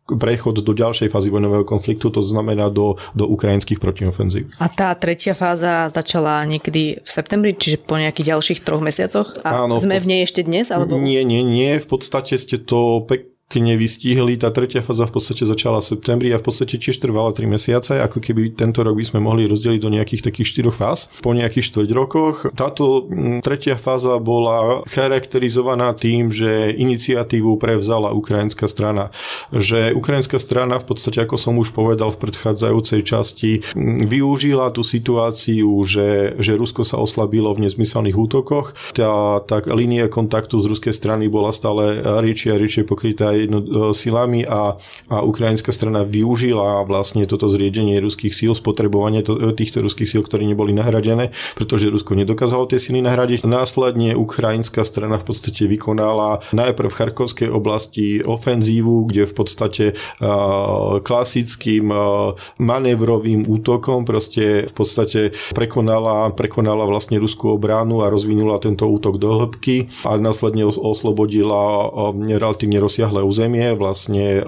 prechod 0.08 0.64
do 0.64 0.72
ďalšej 0.72 1.12
fázy 1.12 1.28
vojnového 1.28 1.68
konfliktu, 1.68 2.08
to 2.08 2.24
znamená 2.24 2.72
do, 2.72 2.96
do 3.12 3.28
ukrajinských 3.28 3.76
protiofenzív. 3.76 4.48
A 4.56 4.72
tá 4.72 4.96
tretia 4.96 5.36
fáza 5.36 5.92
začala 5.92 6.48
niekedy 6.48 7.04
v 7.04 7.08
septembri, 7.08 7.52
čiže 7.52 7.84
po 7.84 8.00
nejakých 8.00 8.32
ďalších 8.36 8.64
troch 8.64 8.80
mesiacoch? 8.80 9.36
A 9.44 9.68
Áno, 9.68 9.76
sme 9.76 10.00
v 10.00 10.08
nej 10.08 10.20
ešte 10.24 10.40
dnes? 10.40 10.72
Alebo... 10.72 10.96
Nie, 10.96 11.28
nie, 11.28 11.44
nie. 11.44 11.76
V 11.76 11.86
podstate 11.86 12.40
ste 12.40 12.56
to 12.56 13.04
pek 13.04 13.37
nevystihli. 13.56 14.36
Tá 14.36 14.52
tretia 14.52 14.84
fáza 14.84 15.08
v 15.08 15.16
podstate 15.16 15.48
začala 15.48 15.80
v 15.80 15.96
septembri 15.96 16.28
a 16.36 16.38
v 16.40 16.44
podstate 16.44 16.76
tiež 16.76 17.00
trvala 17.00 17.32
3 17.32 17.48
mesiace, 17.48 17.96
ako 17.96 18.20
keby 18.20 18.52
tento 18.52 18.84
rok 18.84 18.92
by 18.92 19.04
sme 19.08 19.24
mohli 19.24 19.48
rozdeliť 19.48 19.80
do 19.80 19.88
nejakých 19.88 20.28
takých 20.28 20.68
4 20.68 20.68
fáz. 20.68 21.08
Po 21.24 21.32
nejakých 21.32 21.80
4 21.80 21.88
rokoch 21.96 22.44
táto 22.52 23.08
mm, 23.08 23.40
tretia 23.40 23.80
fáza 23.80 24.20
bola 24.20 24.84
charakterizovaná 24.84 25.96
tým, 25.96 26.28
že 26.28 26.76
iniciatívu 26.76 27.56
prevzala 27.56 28.12
ukrajinská 28.12 28.68
strana. 28.68 29.08
Že 29.56 29.96
ukrajinská 29.96 30.36
strana 30.36 30.76
v 30.76 30.92
podstate, 30.92 31.24
ako 31.24 31.40
som 31.40 31.56
už 31.56 31.72
povedal 31.72 32.12
v 32.12 32.20
predchádzajúcej 32.28 33.00
časti, 33.00 33.64
mm, 33.72 34.04
využila 34.04 34.68
tú 34.76 34.84
situáciu, 34.84 35.72
že, 35.88 36.36
že 36.36 36.52
Rusko 36.52 36.84
sa 36.84 37.00
oslabilo 37.00 37.56
v 37.56 37.64
nezmyselných 37.64 38.18
útokoch. 38.18 38.76
Tá, 38.92 39.40
tá 39.40 39.64
línia 39.72 40.12
kontaktu 40.12 40.60
z 40.60 40.68
ruskej 40.68 40.92
strany 40.92 41.32
bola 41.32 41.56
stále 41.56 42.04
riečie 42.20 42.52
a 42.52 42.60
riečie 42.60 42.84
pokrytá 42.84 43.37
jedno, 43.46 43.58
e, 43.60 43.94
silami 43.94 44.42
a, 44.42 44.74
a 45.12 45.16
ukrajinská 45.22 45.70
strana 45.70 46.02
využila 46.02 46.82
vlastne 46.88 47.28
toto 47.28 47.46
zriedenie 47.46 48.00
ruských 48.00 48.34
síl, 48.34 48.52
spotrebovanie 48.56 49.22
to, 49.22 49.38
e, 49.38 49.52
týchto 49.54 49.84
ruských 49.84 50.08
síl, 50.08 50.22
ktoré 50.24 50.48
neboli 50.48 50.74
nahradené, 50.74 51.30
pretože 51.54 51.92
Rusko 51.92 52.14
nedokázalo 52.18 52.66
tie 52.66 52.80
sily 52.80 53.04
nahradiť. 53.04 53.44
Následne 53.44 54.14
ukrajinská 54.14 54.82
strana 54.82 55.18
v 55.18 55.26
podstate 55.30 55.66
vykonala 55.66 56.40
najprv 56.54 56.88
v 56.88 56.98
Charkovskej 56.98 57.48
oblasti 57.50 58.20
ofenzívu, 58.24 59.10
kde 59.10 59.28
v 59.28 59.34
podstate 59.34 59.84
uh, 59.94 60.98
klasickým 61.02 61.90
uh, 61.90 62.34
manévrovým 62.58 63.46
útokom 63.46 64.04
proste 64.08 64.68
v 64.68 64.74
podstate 64.74 65.20
prekonala, 65.52 66.32
prekonala 66.32 66.84
vlastne 66.88 67.20
ruskú 67.20 67.56
obranu 67.56 68.02
a 68.04 68.12
rozvinula 68.12 68.62
tento 68.62 68.88
útok 68.88 69.20
do 69.20 69.44
hĺbky 69.44 69.90
a 70.08 70.16
následne 70.16 70.64
oslobodila 70.68 71.88
uh, 71.88 72.16
relatívne 72.16 72.78
rozsiahle 72.80 73.20
územie, 73.28 73.76
vlastne 73.76 74.40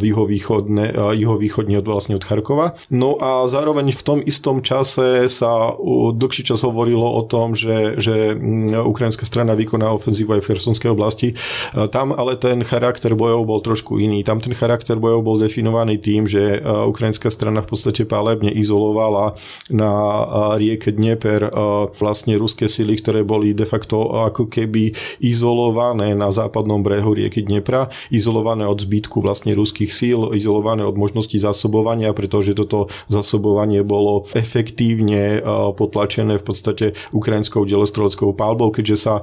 juhovýchodne, 0.00 1.14
juhovýchodne 1.20 1.76
od, 1.78 1.86
vlastne 1.86 2.16
od 2.16 2.24
Charkova. 2.24 2.72
No 2.88 3.20
a 3.20 3.44
zároveň 3.44 3.92
v 3.92 4.02
tom 4.02 4.18
istom 4.24 4.64
čase 4.64 5.28
sa 5.28 5.76
dlhší 6.16 6.48
čas 6.48 6.64
hovorilo 6.64 7.04
o 7.04 7.22
tom, 7.28 7.52
že, 7.52 8.00
že 8.00 8.32
ukrajinská 8.80 9.28
strana 9.28 9.52
vykoná 9.52 9.92
ofenzívu 9.92 10.38
aj 10.38 10.42
v 10.42 10.48
Chersonskej 10.48 10.90
oblasti. 10.90 11.28
Tam 11.92 12.16
ale 12.16 12.40
ten 12.40 12.64
charakter 12.64 13.12
bojov 13.12 13.44
bol 13.44 13.60
trošku 13.60 14.00
iný. 14.00 14.24
Tam 14.24 14.40
ten 14.40 14.56
charakter 14.56 14.96
bojov 14.96 15.20
bol 15.20 15.36
definovaný 15.36 16.00
tým, 16.00 16.24
že 16.24 16.64
ukrajinská 16.64 17.28
strana 17.28 17.60
v 17.60 17.68
podstate 17.76 18.08
pálebne 18.08 18.48
izolovala 18.48 19.36
na 19.68 19.92
rieke 20.56 20.94
Dnieper 20.94 21.52
vlastne 21.92 22.40
ruské 22.40 22.70
sily, 22.70 22.96
ktoré 23.02 23.20
boli 23.26 23.52
de 23.52 23.68
facto 23.68 24.24
ako 24.24 24.48
keby 24.48 24.94
izolované 25.20 26.14
na 26.14 26.30
západnom 26.30 26.80
brehu 26.80 27.12
rieky 27.12 27.42
Dnepra 27.42 27.90
izolované 28.22 28.70
od 28.70 28.78
zbytku 28.78 29.18
vlastne 29.18 29.50
ruských 29.58 29.90
síl, 29.90 30.30
izolované 30.38 30.86
od 30.86 30.94
možností 30.94 31.42
zásobovania, 31.42 32.14
pretože 32.14 32.54
toto 32.54 32.86
zásobovanie 33.10 33.82
bolo 33.82 34.22
efektívne 34.38 35.42
potlačené 35.74 36.38
v 36.38 36.44
podstate 36.46 36.86
ukrajinskou 37.10 37.66
delostreleckou 37.66 38.30
palbou, 38.38 38.70
keďže 38.70 38.96
sa 39.02 39.14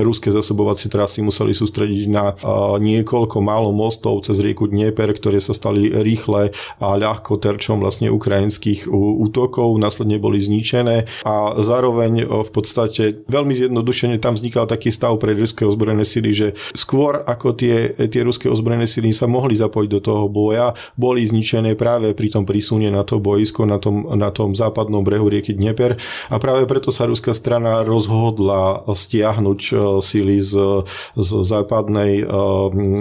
ruské 0.00 0.32
zásobovacie 0.32 0.88
trasy 0.88 1.20
museli 1.20 1.52
sústrediť 1.52 2.04
na 2.08 2.32
niekoľko 2.80 3.44
málo 3.44 3.68
mostov 3.76 4.24
cez 4.24 4.40
rieku 4.40 4.64
Dnieper, 4.70 5.12
ktoré 5.12 5.42
sa 5.44 5.52
stali 5.52 5.90
rýchle 5.90 6.54
a 6.80 6.88
ľahko 6.96 7.36
terčom 7.36 7.82
vlastne 7.82 8.08
ukrajinských 8.08 8.88
útokov, 8.94 9.76
následne 9.76 10.16
boli 10.16 10.40
zničené 10.40 11.10
a 11.26 11.58
zároveň 11.58 12.24
v 12.24 12.50
podstate 12.54 13.26
veľmi 13.26 13.52
zjednodušene 13.58 14.22
tam 14.22 14.38
vznikal 14.38 14.70
taký 14.70 14.94
stav 14.94 15.18
pre 15.18 15.34
ruské 15.34 15.66
ozbrojené 15.66 16.06
sily, 16.06 16.30
že 16.30 16.48
skôr 16.78 17.20
ako 17.26 17.58
tie 17.58 17.89
tie, 17.96 18.20
ruské 18.22 18.46
ozbrojené 18.46 18.86
sily 18.86 19.14
sa 19.16 19.30
mohli 19.30 19.56
zapojiť 19.56 19.90
do 19.90 20.00
toho 20.00 20.24
boja, 20.28 20.76
boli 20.94 21.24
zničené 21.24 21.74
práve 21.74 22.12
pri 22.12 22.28
tom 22.30 22.44
prísune 22.44 22.92
na 22.92 23.02
to 23.02 23.22
boisko 23.22 23.64
na 23.64 23.80
tom, 23.80 24.04
na 24.14 24.28
tom 24.34 24.52
západnom 24.52 25.00
brehu 25.00 25.26
rieky 25.30 25.56
Dnieper. 25.56 25.96
A 26.28 26.36
práve 26.36 26.68
preto 26.68 26.92
sa 26.92 27.08
ruská 27.08 27.32
strana 27.32 27.80
rozhodla 27.86 28.84
stiahnuť 28.84 29.60
e, 29.70 29.72
sily 30.04 30.36
z, 30.44 30.84
z 31.16 31.30
západnej 31.46 32.12
e, 32.20 32.24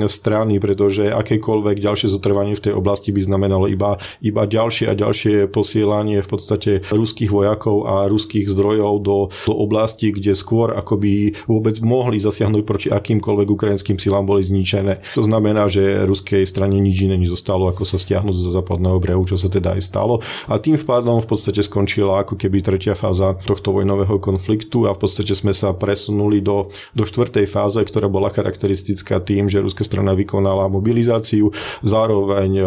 strany, 0.08 0.62
pretože 0.64 1.12
akékoľvek 1.12 1.78
ďalšie 1.84 2.08
zotrvanie 2.10 2.56
v 2.56 2.72
tej 2.72 2.74
oblasti 2.74 3.12
by 3.12 3.22
znamenalo 3.26 3.68
iba, 3.68 4.00
iba 4.24 4.44
ďalšie 4.48 4.88
a 4.88 4.94
ďalšie 4.96 5.52
posielanie 5.52 6.24
v 6.24 6.30
podstate 6.30 6.72
ruských 6.90 7.30
vojakov 7.30 7.86
a 7.86 8.08
ruských 8.08 8.48
zdrojov 8.48 8.94
do, 9.04 9.18
do 9.46 9.54
oblasti, 9.54 10.16
kde 10.16 10.38
skôr 10.38 10.72
ako 10.72 10.96
by 10.96 11.14
vôbec 11.46 11.76
mohli 11.84 12.22
zasiahnuť 12.22 12.64
proti 12.64 12.88
akýmkoľvek 12.88 13.48
ukrajinským 13.50 14.00
silám 14.00 14.24
boli 14.24 14.46
zničené 14.46 14.79
zničené. 14.80 15.04
To 15.16 15.24
znamená, 15.24 15.68
že 15.68 16.08
ruskej 16.08 16.48
strane 16.48 16.80
nič 16.80 17.06
iné 17.06 17.20
nezostalo, 17.20 17.68
ako 17.70 17.84
sa 17.86 17.98
stiahnuť 18.00 18.36
zo 18.36 18.52
západného 18.56 18.98
brehu, 19.00 19.24
čo 19.28 19.36
sa 19.36 19.52
teda 19.52 19.76
aj 19.76 19.82
stalo. 19.84 20.24
A 20.48 20.58
tým 20.58 20.80
vpádom 20.80 21.20
v 21.20 21.28
podstate 21.28 21.62
skončila 21.62 22.24
ako 22.24 22.40
keby 22.40 22.64
tretia 22.64 22.96
fáza 22.96 23.36
tohto 23.36 23.76
vojnového 23.76 24.18
konfliktu 24.22 24.88
a 24.88 24.96
v 24.96 25.00
podstate 25.04 25.36
sme 25.36 25.52
sa 25.52 25.76
presunuli 25.76 26.40
do, 26.40 26.72
do 26.96 27.04
štvrtej 27.04 27.46
fáze, 27.50 27.80
ktorá 27.84 28.08
bola 28.08 28.32
charakteristická 28.32 29.20
tým, 29.20 29.52
že 29.52 29.64
ruská 29.64 29.84
strana 29.84 30.16
vykonala 30.16 30.72
mobilizáciu, 30.72 31.52
zároveň 31.84 32.52
e, 32.60 32.66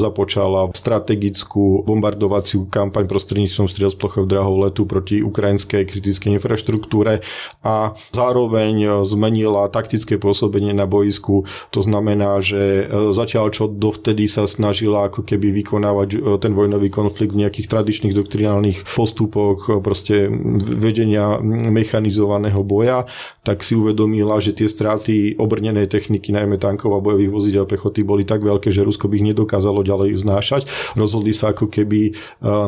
započala 0.00 0.70
strategickú 0.74 1.86
bombardovaciu 1.86 2.68
kampaň 2.68 3.08
prostredníctvom 3.08 3.66
striel 3.70 3.90
z 3.92 3.98
plochov 3.98 4.24
drahov 4.28 4.68
letu 4.68 4.84
proti 4.84 5.20
ukrajinskej 5.24 5.86
kritickej 5.86 6.36
infraštruktúre 6.36 7.24
a 7.64 7.94
zároveň 8.12 8.74
e, 8.82 8.88
zmenila 9.06 9.70
taktické 9.70 10.20
pôsobenie 10.20 10.74
na 10.74 10.84
boisku 10.88 11.46
to 11.70 11.80
znamená, 11.82 12.38
že 12.40 12.84
e, 12.86 13.12
zatiaľ 13.12 13.50
čo 13.50 13.68
dovtedy 13.68 14.30
sa 14.30 14.46
snažila 14.48 15.10
ako 15.10 15.26
keby 15.26 15.50
vykonávať 15.62 16.08
e, 16.14 16.18
ten 16.40 16.52
vojnový 16.56 16.88
konflikt 16.88 17.34
v 17.34 17.46
nejakých 17.46 17.70
tradičných 17.70 18.14
doktrinálnych 18.14 18.96
postupoch 18.96 19.68
e, 19.68 19.82
proste 19.82 20.30
vedenia 20.74 21.38
mechanizovaného 21.44 22.62
boja, 22.62 23.04
tak 23.42 23.66
si 23.66 23.76
uvedomila, 23.76 24.38
že 24.38 24.56
tie 24.56 24.70
straty 24.70 25.36
obrnenej 25.36 25.90
techniky, 25.90 26.32
najmä 26.32 26.56
tankov 26.56 26.96
a 26.96 27.04
bojových 27.04 27.32
vozidel 27.32 27.66
pechoty 27.68 28.06
boli 28.06 28.22
tak 28.24 28.40
veľké, 28.40 28.70
že 28.70 28.86
Rusko 28.86 29.10
by 29.10 29.20
ich 29.20 29.28
nedokázalo 29.34 29.84
ďalej 29.84 30.16
znášať. 30.20 30.62
Rozhodli 30.96 31.36
sa 31.36 31.52
ako 31.52 31.68
keby 31.68 32.16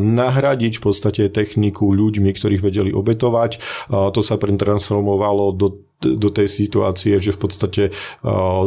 nahradiť 0.02 0.78
v 0.78 0.82
podstate 0.82 1.22
techniku 1.32 1.92
ľuďmi, 1.92 2.30
ktorých 2.32 2.64
vedeli 2.64 2.90
obetovať. 2.92 3.62
To 3.88 4.20
sa 4.20 4.36
pretransformovalo 4.36 5.52
do 5.56 5.85
do 5.96 6.28
tej 6.28 6.44
situácie, 6.52 7.16
že 7.16 7.32
v 7.32 7.40
podstate 7.40 7.82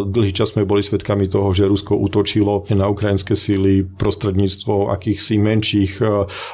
dlhý 0.04 0.34
čas 0.34 0.58
sme 0.58 0.66
boli 0.66 0.82
svedkami 0.82 1.30
toho, 1.30 1.54
že 1.54 1.70
Rusko 1.70 1.94
útočilo 1.94 2.66
na 2.74 2.90
ukrajinské 2.90 3.38
síly 3.38 3.86
prostredníctvom 3.86 4.90
akýchsi 4.90 5.38
menších 5.38 6.02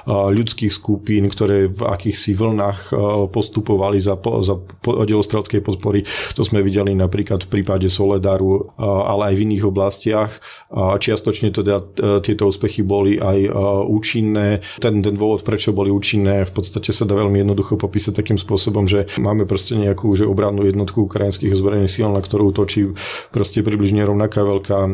ľudských 0.05 0.73
skupín, 0.75 1.31
ktoré 1.31 1.71
v 1.71 1.79
akýchsi 1.79 2.35
vlnách 2.35 2.91
postupovali 3.31 4.03
za, 4.03 4.19
za 4.19 4.59
oddelostrelskej 4.83 5.63
podpory. 5.63 6.03
To 6.35 6.43
sme 6.43 6.59
videli 6.59 6.91
napríklad 6.91 7.47
v 7.47 7.51
prípade 7.55 7.87
Soledaru, 7.87 8.75
ale 8.81 9.31
aj 9.31 9.35
v 9.39 9.43
iných 9.47 9.63
oblastiach. 9.63 10.31
Čiastočne 10.75 11.55
teda 11.55 11.79
tieto 12.19 12.51
úspechy 12.51 12.83
boli 12.83 13.15
aj 13.15 13.47
účinné. 13.87 14.59
Ten, 14.83 14.99
ten 14.99 15.15
dôvod, 15.15 15.47
prečo 15.47 15.71
boli 15.71 15.87
účinné, 15.87 16.43
v 16.43 16.51
podstate 16.51 16.91
sa 16.91 17.07
dá 17.07 17.15
veľmi 17.15 17.47
jednoducho 17.47 17.79
popísať 17.79 18.19
takým 18.19 18.35
spôsobom, 18.35 18.83
že 18.91 19.07
máme 19.15 19.47
proste 19.47 19.79
nejakú 19.79 20.11
že 20.19 20.27
obrannú 20.27 20.67
jednotku 20.75 21.07
ukrajinských 21.07 21.55
ozbrojených 21.55 21.91
síl, 21.95 22.11
na 22.11 22.19
ktorú 22.19 22.51
točí 22.51 22.91
proste 23.31 23.63
približne 23.63 24.03
rovnaká 24.03 24.43
veľká 24.43 24.79
e, 24.85 24.91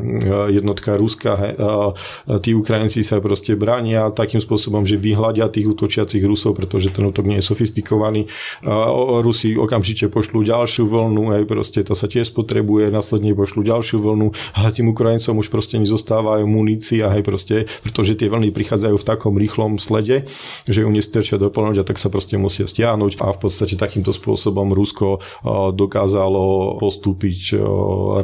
jednotka 0.53 0.95
Ruska. 0.95 1.33
Tí 2.45 2.53
Ukrajinci 2.53 3.01
sa 3.01 3.17
proste 3.17 3.57
bránia 3.57 4.13
takým 4.13 4.37
spôsobom, 4.37 4.85
že 4.85 5.01
vyhľadia 5.01 5.49
tých 5.49 5.73
útočiacich 5.73 6.21
Rusov, 6.21 6.53
pretože 6.53 6.93
ten 6.93 7.07
útok 7.07 7.25
nie 7.25 7.41
je 7.41 7.45
sofistikovaný. 7.49 8.29
Rusi 9.25 9.57
okamžite 9.57 10.11
pošlú 10.11 10.45
ďalšiu 10.45 10.85
vlnu, 10.85 11.33
aj 11.41 11.43
proste 11.49 11.79
to 11.81 11.97
sa 11.97 12.05
tiež 12.05 12.29
spotrebuje, 12.29 12.93
následne 12.93 13.33
pošlú 13.33 13.65
ďalšiu 13.65 13.97
vlnu, 14.03 14.27
ale 14.53 14.69
tým 14.69 14.91
Ukrajincom 14.91 15.39
už 15.39 15.47
proste 15.49 15.79
nezostávajú 15.79 16.45
munícia, 16.45 17.09
aj 17.09 17.21
proste, 17.23 17.55
pretože 17.81 18.19
tie 18.19 18.27
vlny 18.27 18.53
prichádzajú 18.53 18.95
v 18.99 19.07
takom 19.07 19.33
rýchlom 19.39 19.81
slede, 19.81 20.27
že 20.67 20.83
ju 20.83 20.89
nestačia 20.91 21.41
doplňať 21.41 21.81
a 21.81 21.87
tak 21.87 21.97
sa 21.97 22.11
proste 22.11 22.35
musia 22.35 22.67
stiahnuť 22.67 23.23
a 23.23 23.31
v 23.31 23.39
podstate 23.39 23.79
takýmto 23.79 24.11
spôsobom 24.11 24.75
Rusko 24.75 25.23
dokázalo 25.69 26.81
postúpiť 26.81 27.61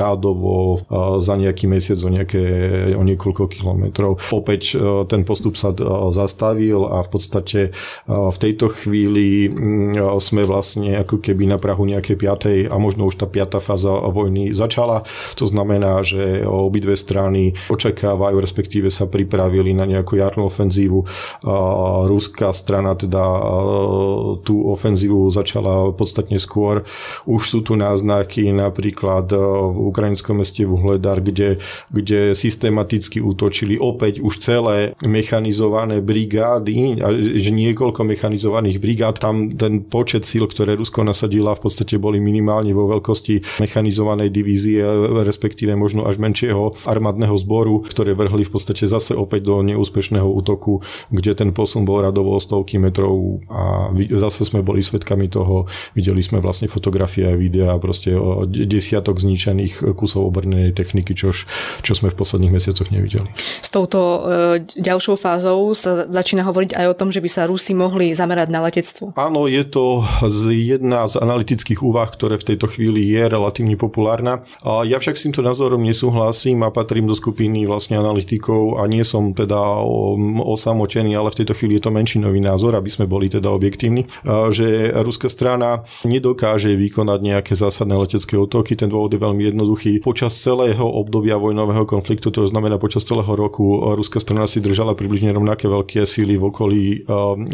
rádovo 0.01 0.81
za 1.21 1.37
nejaký 1.37 1.69
mesiac 1.69 2.01
o, 2.01 2.09
nejaké, 2.09 2.43
o 2.97 3.03
niekoľko 3.05 3.45
kilometrov. 3.45 4.17
Opäť 4.33 4.73
ten 5.05 5.21
postup 5.21 5.53
sa 5.53 5.69
zastavil 6.09 6.89
a 6.89 7.05
v 7.05 7.09
podstate 7.13 7.59
v 8.09 8.37
tejto 8.41 8.73
chvíli 8.73 9.53
sme 10.17 10.41
vlastne 10.41 10.97
ako 10.97 11.21
keby 11.21 11.45
na 11.53 11.61
Prahu 11.61 11.85
nejakej 11.85 12.17
piatej 12.17 12.57
a 12.71 12.75
možno 12.81 13.11
už 13.11 13.21
tá 13.21 13.27
piatá 13.29 13.61
fáza 13.61 13.91
vojny 13.91 14.55
začala. 14.57 15.03
To 15.37 15.45
znamená, 15.45 16.01
že 16.01 16.47
obidve 16.47 16.95
strany 16.95 17.53
očakávajú, 17.67 18.39
respektíve 18.39 18.87
sa 18.87 19.05
pripravili 19.05 19.75
na 19.75 19.83
nejakú 19.83 20.15
jarnú 20.15 20.47
ofenzívu. 20.47 21.03
Ruská 22.07 22.55
strana 22.55 22.95
teda 22.95 23.19
tú 24.47 24.71
ofenzívu 24.71 25.27
začala 25.35 25.91
podstatne 25.91 26.39
skôr. 26.39 26.87
Už 27.27 27.41
sú 27.51 27.59
tu 27.59 27.75
náznaky 27.75 28.55
napríklad 28.55 29.27
v 29.75 29.77
ukrajinskom 29.91 30.39
meste 30.39 30.63
Vuhledar, 30.63 31.19
kde, 31.19 31.59
kde 31.91 32.31
systematicky 32.31 33.19
útočili 33.19 33.75
opäť 33.75 34.23
už 34.23 34.39
celé 34.39 34.95
mechanizované 35.03 35.99
brigády, 35.99 37.03
že 37.35 37.51
niekoľko 37.51 38.07
mechanizovaných 38.07 38.79
brigád, 38.79 39.19
tam 39.19 39.51
ten 39.51 39.83
počet 39.83 40.23
síl, 40.23 40.47
ktoré 40.47 40.79
Rusko 40.79 41.03
nasadila 41.03 41.51
v 41.51 41.67
podstate 41.67 41.99
boli 41.99 42.23
minimálne 42.23 42.71
vo 42.71 42.87
veľkosti 42.87 43.59
mechanizovanej 43.59 44.31
divízie, 44.31 44.79
respektíve 45.27 45.75
možno 45.75 46.07
až 46.07 46.23
menšieho 46.23 46.79
armádneho 46.87 47.35
zboru, 47.35 47.83
ktoré 47.83 48.15
vrhli 48.15 48.47
v 48.47 48.51
podstate 48.55 48.87
zase 48.87 49.11
opäť 49.11 49.51
do 49.51 49.59
neúspešného 49.67 50.27
útoku, 50.27 50.79
kde 51.11 51.35
ten 51.35 51.51
posun 51.51 51.83
bol 51.83 51.99
radovo 51.99 52.37
o 52.37 52.39
stovky 52.39 52.79
metrov 52.79 53.43
a 53.51 53.91
zase 54.15 54.47
sme 54.47 54.63
boli 54.63 54.79
svetkami 54.79 55.27
toho, 55.27 55.67
videli 55.91 56.23
sme 56.23 56.39
vlastne 56.39 56.71
fotografie 56.71 57.16
a 57.23 57.37
videá 57.37 57.77
proste 57.81 58.13
o 58.13 58.45
desiatok 58.45 59.21
zničených 59.21 59.95
kusov 59.95 60.27
obrnenej 60.27 60.73
techniky, 60.73 61.13
čož, 61.15 61.47
čo 61.81 61.93
sme 61.93 62.11
v 62.11 62.17
posledných 62.17 62.53
mesiacoch 62.53 62.89
nevideli. 62.91 63.29
S 63.61 63.69
touto 63.71 63.99
e, 63.99 64.19
ďalšou 64.75 65.15
fázou 65.15 65.71
sa 65.77 66.03
začína 66.09 66.43
hovoriť 66.43 66.75
aj 66.75 66.85
o 66.91 66.97
tom, 66.97 67.09
že 67.13 67.23
by 67.23 67.29
sa 67.31 67.47
Rusi 67.47 67.71
mohli 67.71 68.11
zamerať 68.11 68.49
na 68.51 68.59
letectvo. 68.67 69.15
Áno, 69.15 69.47
je 69.47 69.63
to 69.63 70.03
jedna 70.51 71.07
z 71.07 71.21
analytických 71.21 71.79
úvah, 71.79 72.09
ktoré 72.11 72.35
v 72.41 72.53
tejto 72.53 72.67
chvíli 72.67 73.07
je 73.07 73.23
relatívne 73.23 73.79
populárna. 73.79 74.43
Ja 74.65 74.97
však 74.99 75.15
s 75.15 75.25
týmto 75.29 75.45
názorom 75.45 75.79
nesúhlasím 75.79 76.65
a 76.65 76.73
patrím 76.73 77.07
do 77.07 77.15
skupiny 77.15 77.63
vlastne 77.63 77.95
analytikov 77.95 78.81
a 78.81 78.85
nie 78.89 79.05
som 79.07 79.31
teda 79.31 79.57
osamotený, 80.43 81.15
ale 81.15 81.31
v 81.31 81.39
tejto 81.43 81.53
chvíli 81.55 81.79
je 81.79 81.87
to 81.87 81.95
menšinový 81.95 82.43
názor, 82.43 82.75
aby 82.75 82.91
sme 82.91 83.05
boli 83.07 83.31
teda 83.31 83.47
objektívni, 83.47 84.09
že 84.51 84.91
ruská 84.91 85.29
strana 85.31 85.85
nedokáže 86.03 86.73
vykonať 86.75 87.06
nejaké 87.15 87.55
zásadné 87.55 87.95
letecké 87.95 88.35
útoky. 88.35 88.75
Ten 88.75 88.91
dôvod 88.91 89.15
je 89.15 89.23
veľmi 89.23 89.47
jednoduchý. 89.55 90.03
Počas 90.03 90.35
celého 90.35 90.83
obdobia 90.83 91.39
vojnového 91.39 91.87
konfliktu, 91.87 92.27
to 92.35 92.43
znamená 92.43 92.75
počas 92.75 93.07
celého 93.07 93.31
roku, 93.31 93.79
ruská 93.95 94.19
strana 94.19 94.51
si 94.51 94.59
držala 94.59 94.99
približne 94.99 95.31
rovnaké 95.31 95.71
veľké 95.71 96.03
síly 96.03 96.35
v 96.35 96.43
okolí 96.51 96.85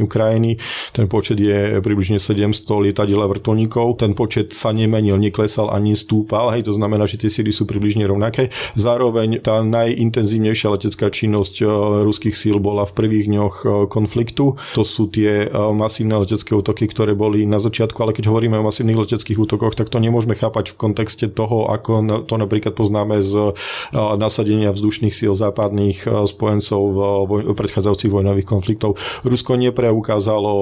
Ukrajiny. 0.02 0.58
Ten 0.96 1.06
počet 1.06 1.38
je 1.38 1.78
približne 1.84 2.18
700 2.18 2.90
lietadiel 2.90 3.22
a 3.22 3.30
vrtulníkov. 3.30 4.02
Ten 4.02 4.18
počet 4.18 4.56
sa 4.56 4.74
nemenil, 4.74 5.20
neklesal 5.20 5.70
ani 5.70 5.94
stúpal. 5.94 6.50
Hej, 6.56 6.72
to 6.72 6.74
znamená, 6.74 7.06
že 7.06 7.20
tie 7.20 7.30
síly 7.30 7.52
sú 7.52 7.68
približne 7.68 8.08
rovnaké. 8.08 8.50
Zároveň 8.80 9.44
tá 9.44 9.60
najintenzívnejšia 9.62 10.72
letecká 10.72 11.12
činnosť 11.12 11.62
e, 11.62 11.66
ruských 12.08 12.34
síl 12.40 12.58
bola 12.64 12.88
v 12.88 12.96
prvých 12.96 13.28
dňoch 13.28 13.56
e, 13.62 13.68
konfliktu. 13.92 14.56
To 14.80 14.84
sú 14.88 15.12
tie 15.12 15.52
masívne 15.52 16.16
letecké 16.16 16.56
útoky, 16.56 16.88
ktoré 16.88 17.12
boli 17.18 17.44
na 17.44 17.60
začiatku, 17.60 17.98
ale 18.00 18.16
keď 18.16 18.32
hovoríme 18.32 18.56
o 18.56 18.64
masívnych 18.64 18.96
leteckých 19.04 19.43
útokoch, 19.44 19.76
tak 19.76 19.92
to 19.92 20.00
nemôžeme 20.00 20.34
chápať 20.34 20.74
v 20.74 20.80
kontexte 20.80 21.28
toho, 21.28 21.68
ako 21.70 22.26
to 22.26 22.36
napríklad 22.40 22.74
poznáme 22.74 23.20
z 23.20 23.54
nasadenia 23.94 24.72
vzdušných 24.72 25.12
síl 25.12 25.36
západných 25.36 26.08
spojencov 26.28 26.82
v 27.28 27.54
predchádzajúcich 27.54 28.12
vojnových 28.12 28.48
konfliktov. 28.48 28.96
Rusko 29.28 29.60
nepreukázalo 29.60 30.54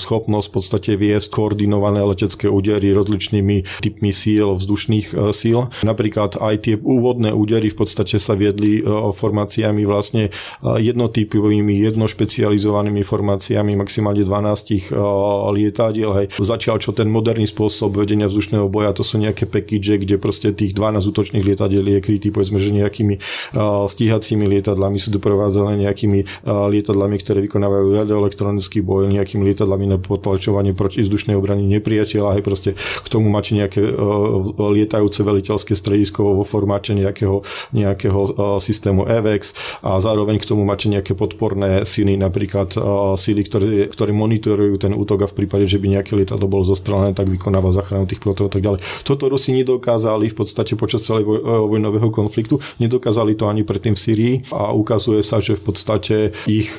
schopnosť 0.00 0.46
v 0.48 0.54
podstate 0.54 0.90
viesť 0.96 1.28
koordinované 1.30 2.00
letecké 2.02 2.48
údery 2.48 2.96
rozličnými 2.96 3.84
typmi 3.84 4.10
síl, 4.10 4.56
vzdušných 4.56 5.34
síl. 5.36 5.68
Napríklad 5.84 6.40
aj 6.40 6.54
tie 6.64 6.74
úvodné 6.80 7.30
údery 7.36 7.68
v 7.68 7.78
podstate 7.84 8.16
sa 8.16 8.32
viedli 8.32 8.80
formáciami 8.86 9.84
vlastne 9.84 10.32
jednotypovými, 10.62 11.84
jednošpecializovanými 11.92 13.02
formáciami 13.04 13.76
maximálne 13.76 14.24
12 14.24 14.94
lietadiel. 15.52 16.10
Hej. 16.16 16.26
Zatiaľ, 16.38 16.76
čo 16.80 16.94
ten 16.94 17.10
moderný 17.10 17.50
spôsob 17.50 18.05
vedenia 18.06 18.30
vzdušného 18.30 18.70
boja, 18.70 18.94
to 18.94 19.02
sú 19.02 19.18
nejaké 19.18 19.50
package, 19.50 19.98
kde 20.06 20.14
proste 20.22 20.54
tých 20.54 20.78
12 20.78 21.02
útočných 21.02 21.42
lietadiel 21.42 21.82
je 21.82 21.98
krytý, 21.98 22.30
povedzme, 22.30 22.62
že 22.62 22.70
nejakými 22.70 23.18
stíhacími 23.90 24.46
lietadlami 24.46 25.02
sú 25.02 25.10
doprevádzané 25.10 25.82
nejakými 25.82 26.46
lietadlami, 26.46 27.16
ktoré 27.18 27.42
vykonávajú 27.50 28.06
radioelektronický 28.06 28.86
boj, 28.86 29.10
nejakými 29.10 29.42
lietadlami 29.42 29.90
na 29.90 29.98
potlačovanie 29.98 30.70
vzdušnej 30.76 31.34
obrany 31.34 31.66
nepriateľa. 31.66 32.38
Hej, 32.38 32.44
proste 32.44 32.70
k 32.76 33.08
tomu 33.08 33.32
máte 33.32 33.56
nejaké 33.56 33.80
lietajúce 34.60 35.24
veliteľské 35.24 35.72
stredisko 35.72 36.36
vo 36.36 36.44
formáte 36.44 36.92
nejakého, 36.92 37.40
nejakého 37.72 38.20
systému 38.60 39.08
EVEX 39.08 39.56
a 39.80 39.96
zároveň 40.04 40.36
k 40.36 40.44
tomu 40.44 40.68
máte 40.68 40.92
nejaké 40.92 41.16
podporné 41.16 41.88
síly, 41.88 42.20
napríklad 42.20 42.76
síly, 43.16 43.48
ktoré, 43.48 43.88
ktoré 43.88 44.12
monitorujú 44.12 44.76
ten 44.76 44.92
útok 44.92 45.24
a 45.24 45.30
v 45.32 45.40
prípade, 45.40 45.64
že 45.64 45.80
by 45.80 45.96
nejaké 45.96 46.12
lietadlo 46.12 46.44
bolo 46.44 46.68
zostrelené, 46.68 47.16
tak 47.16 47.32
vykonáva 47.32 47.72
záchranu 47.72 47.95
tých 48.04 48.20
pilotov 48.20 48.50
a 48.50 48.52
tak 48.52 48.60
ďalej. 48.60 48.84
Toto 49.08 49.32
Rusi 49.32 49.56
nedokázali 49.56 50.28
v 50.28 50.36
podstate 50.36 50.76
počas 50.76 51.08
celého 51.08 51.24
vojnového 51.64 52.12
konfliktu, 52.12 52.60
nedokázali 52.76 53.32
to 53.32 53.48
ani 53.48 53.64
predtým 53.64 53.96
v 53.96 54.00
Syrii 54.04 54.34
a 54.52 54.76
ukazuje 54.76 55.24
sa, 55.24 55.40
že 55.40 55.56
v 55.56 55.72
podstate 55.72 56.16
ich 56.44 56.76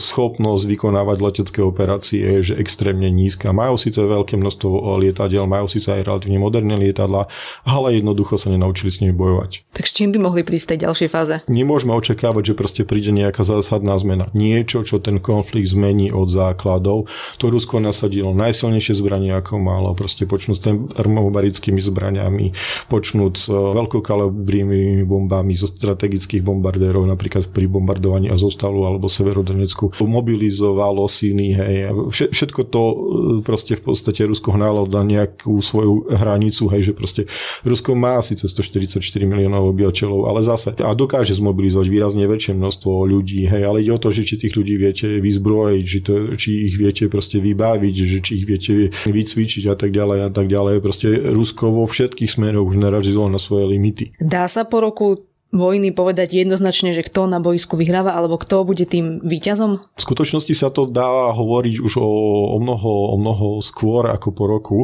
schopnosť 0.00 0.64
vykonávať 0.64 1.18
letecké 1.20 1.60
operácie 1.60 2.22
je 2.22 2.54
že 2.54 2.54
extrémne 2.56 3.10
nízka. 3.10 3.50
Majú 3.50 3.74
síce 3.74 3.98
veľké 3.98 4.38
množstvo 4.38 5.02
lietadiel, 5.02 5.50
majú 5.50 5.66
síce 5.66 5.90
aj 5.90 6.06
relatívne 6.06 6.38
moderné 6.38 6.78
lietadla, 6.78 7.26
ale 7.66 7.98
jednoducho 7.98 8.38
sa 8.38 8.54
nenaučili 8.54 8.94
s 8.94 9.02
nimi 9.02 9.10
bojovať. 9.10 9.66
Tak 9.74 9.90
s 9.90 9.92
čím 9.98 10.14
by 10.14 10.22
mohli 10.22 10.46
prísť 10.46 10.78
tej 10.78 10.86
ďalšej 10.86 11.08
fáze? 11.10 11.34
Nemôžeme 11.50 11.90
očakávať, 11.90 12.54
že 12.54 12.54
proste 12.54 12.82
príde 12.86 13.10
nejaká 13.10 13.42
zásadná 13.42 13.98
zmena. 13.98 14.30
Niečo, 14.30 14.86
čo 14.86 15.02
ten 15.02 15.18
konflikt 15.18 15.74
zmení 15.74 16.14
od 16.14 16.30
základov. 16.30 17.10
To 17.42 17.44
Rusko 17.50 17.82
nasadilo 17.82 18.30
najsilnejšie 18.30 18.94
zbranie, 18.94 19.34
ako 19.34 19.58
malo. 19.58 19.90
Proste 19.98 20.28
počnúť 20.46 20.58
s 20.62 20.94
termobarickými 20.94 21.80
zbraniami, 21.82 22.46
počnúť 22.86 23.34
s 23.34 23.46
veľkokalibrými 23.50 25.02
bombami 25.02 25.58
zo 25.58 25.66
strategických 25.66 26.46
bombardérov, 26.46 27.02
napríklad 27.10 27.50
pri 27.50 27.66
bombardovaní 27.66 28.30
Azostalu 28.30 28.86
alebo 28.86 29.10
Severodonecku. 29.10 29.98
Mobilizovalo 30.06 31.10
síny, 31.10 31.58
hej. 31.58 31.90
Všetko 32.30 32.60
to 32.70 32.82
e, 32.86 32.94
proste 33.42 33.74
v 33.74 33.82
podstate 33.82 34.22
Rusko 34.22 34.54
hnalo 34.54 34.86
na 34.86 35.02
nejakú 35.02 35.58
svoju 35.58 36.14
hranicu, 36.14 36.70
hej, 36.70 36.90
že 36.90 36.92
proste 36.94 37.22
Rusko 37.66 37.98
má 37.98 38.22
síce 38.22 38.46
144 38.46 39.02
miliónov 39.26 39.74
obyvateľov, 39.74 40.30
ale 40.30 40.46
zase 40.46 40.78
a 40.78 40.94
dokáže 40.94 41.34
zmobilizovať 41.34 41.86
výrazne 41.90 42.24
väčšie 42.30 42.54
množstvo 42.54 43.02
ľudí, 43.10 43.50
hej, 43.50 43.66
ale 43.66 43.82
ide 43.82 43.90
o 43.90 43.98
to, 43.98 44.14
že 44.14 44.22
či 44.22 44.38
tých 44.38 44.54
ľudí 44.54 44.78
viete 44.78 45.18
vyzbrojiť, 45.18 45.84
či, 45.84 45.98
to, 46.06 46.14
či 46.38 46.70
ich 46.70 46.74
viete 46.78 47.10
proste 47.10 47.42
vybaviť, 47.42 47.94
že 48.06 48.18
či 48.22 48.32
ich 48.38 48.46
viete 48.46 48.72
vycvičiť 48.92 49.64
a 49.72 49.74
tak 49.74 49.90
ďalej 49.96 50.25
a 50.26 50.32
tak 50.34 50.50
ďalej. 50.50 50.82
Proste 50.82 51.08
Rusko 51.30 51.70
vo 51.70 51.86
všetkých 51.86 52.30
smeroch 52.30 52.66
už 52.66 52.82
narazilo 52.82 53.26
na 53.30 53.38
svoje 53.38 53.72
limity. 53.78 54.12
Dá 54.18 54.50
sa 54.50 54.66
po 54.66 54.82
roku 54.82 55.35
vojny 55.54 55.94
povedať 55.94 56.36
jednoznačne, 56.36 56.92
že 56.92 57.06
kto 57.06 57.30
na 57.30 57.40
boisku 57.40 57.80
vyhráva 57.80 58.12
alebo 58.18 58.36
kto 58.36 58.66
bude 58.66 58.84
tým 58.84 59.24
víťazom? 59.24 59.80
V 59.80 60.02
skutočnosti 60.02 60.52
sa 60.52 60.68
to 60.68 60.84
dá 60.84 61.32
hovoriť 61.32 61.74
už 61.80 62.02
o, 62.02 62.10
o, 62.52 62.58
mnoho, 62.60 63.14
o 63.14 63.16
mnoho 63.16 63.46
skôr 63.64 64.10
ako 64.12 64.28
po 64.34 64.44
roku 64.44 64.78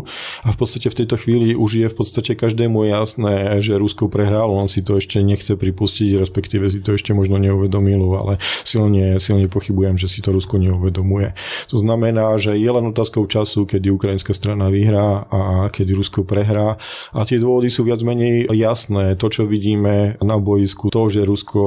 a 0.46 0.54
v 0.54 0.56
podstate 0.56 0.88
v 0.88 0.98
tejto 1.04 1.20
chvíli 1.20 1.52
už 1.52 1.70
je 1.82 1.86
v 1.90 1.96
podstate 1.96 2.32
každému 2.38 2.88
jasné, 2.88 3.60
že 3.60 3.76
Rusko 3.76 4.08
prehrálo, 4.08 4.56
on 4.56 4.72
si 4.72 4.80
to 4.80 4.96
ešte 4.96 5.20
nechce 5.20 5.52
pripustiť, 5.52 6.16
respektíve 6.16 6.70
si 6.72 6.80
to 6.80 6.96
ešte 6.96 7.12
možno 7.12 7.36
neuvedomilo, 7.36 8.16
ale 8.16 8.40
silne, 8.64 9.20
silne 9.20 9.50
pochybujem, 9.52 10.00
že 10.00 10.08
si 10.08 10.24
to 10.24 10.32
Rusko 10.32 10.56
neuvedomuje. 10.56 11.36
To 11.68 11.76
znamená, 11.82 12.40
že 12.40 12.56
je 12.56 12.70
len 12.70 12.88
otázkou 12.88 13.28
času, 13.28 13.68
kedy 13.68 13.92
ukrajinská 13.92 14.32
strana 14.32 14.72
vyhrá 14.72 15.28
a 15.28 15.68
kedy 15.68 15.92
Rusko 15.92 16.24
prehrá 16.24 16.80
a 17.12 17.20
tie 17.28 17.36
dôvody 17.36 17.68
sú 17.68 17.84
viac 17.84 18.00
menej 18.00 18.48
jasné. 18.54 19.18
To, 19.20 19.26
čo 19.28 19.44
vidíme 19.44 20.16
na 20.22 20.38
boji 20.38 20.51
boisku 20.52 20.92
to, 20.92 21.08
že 21.08 21.24
Rusko 21.24 21.62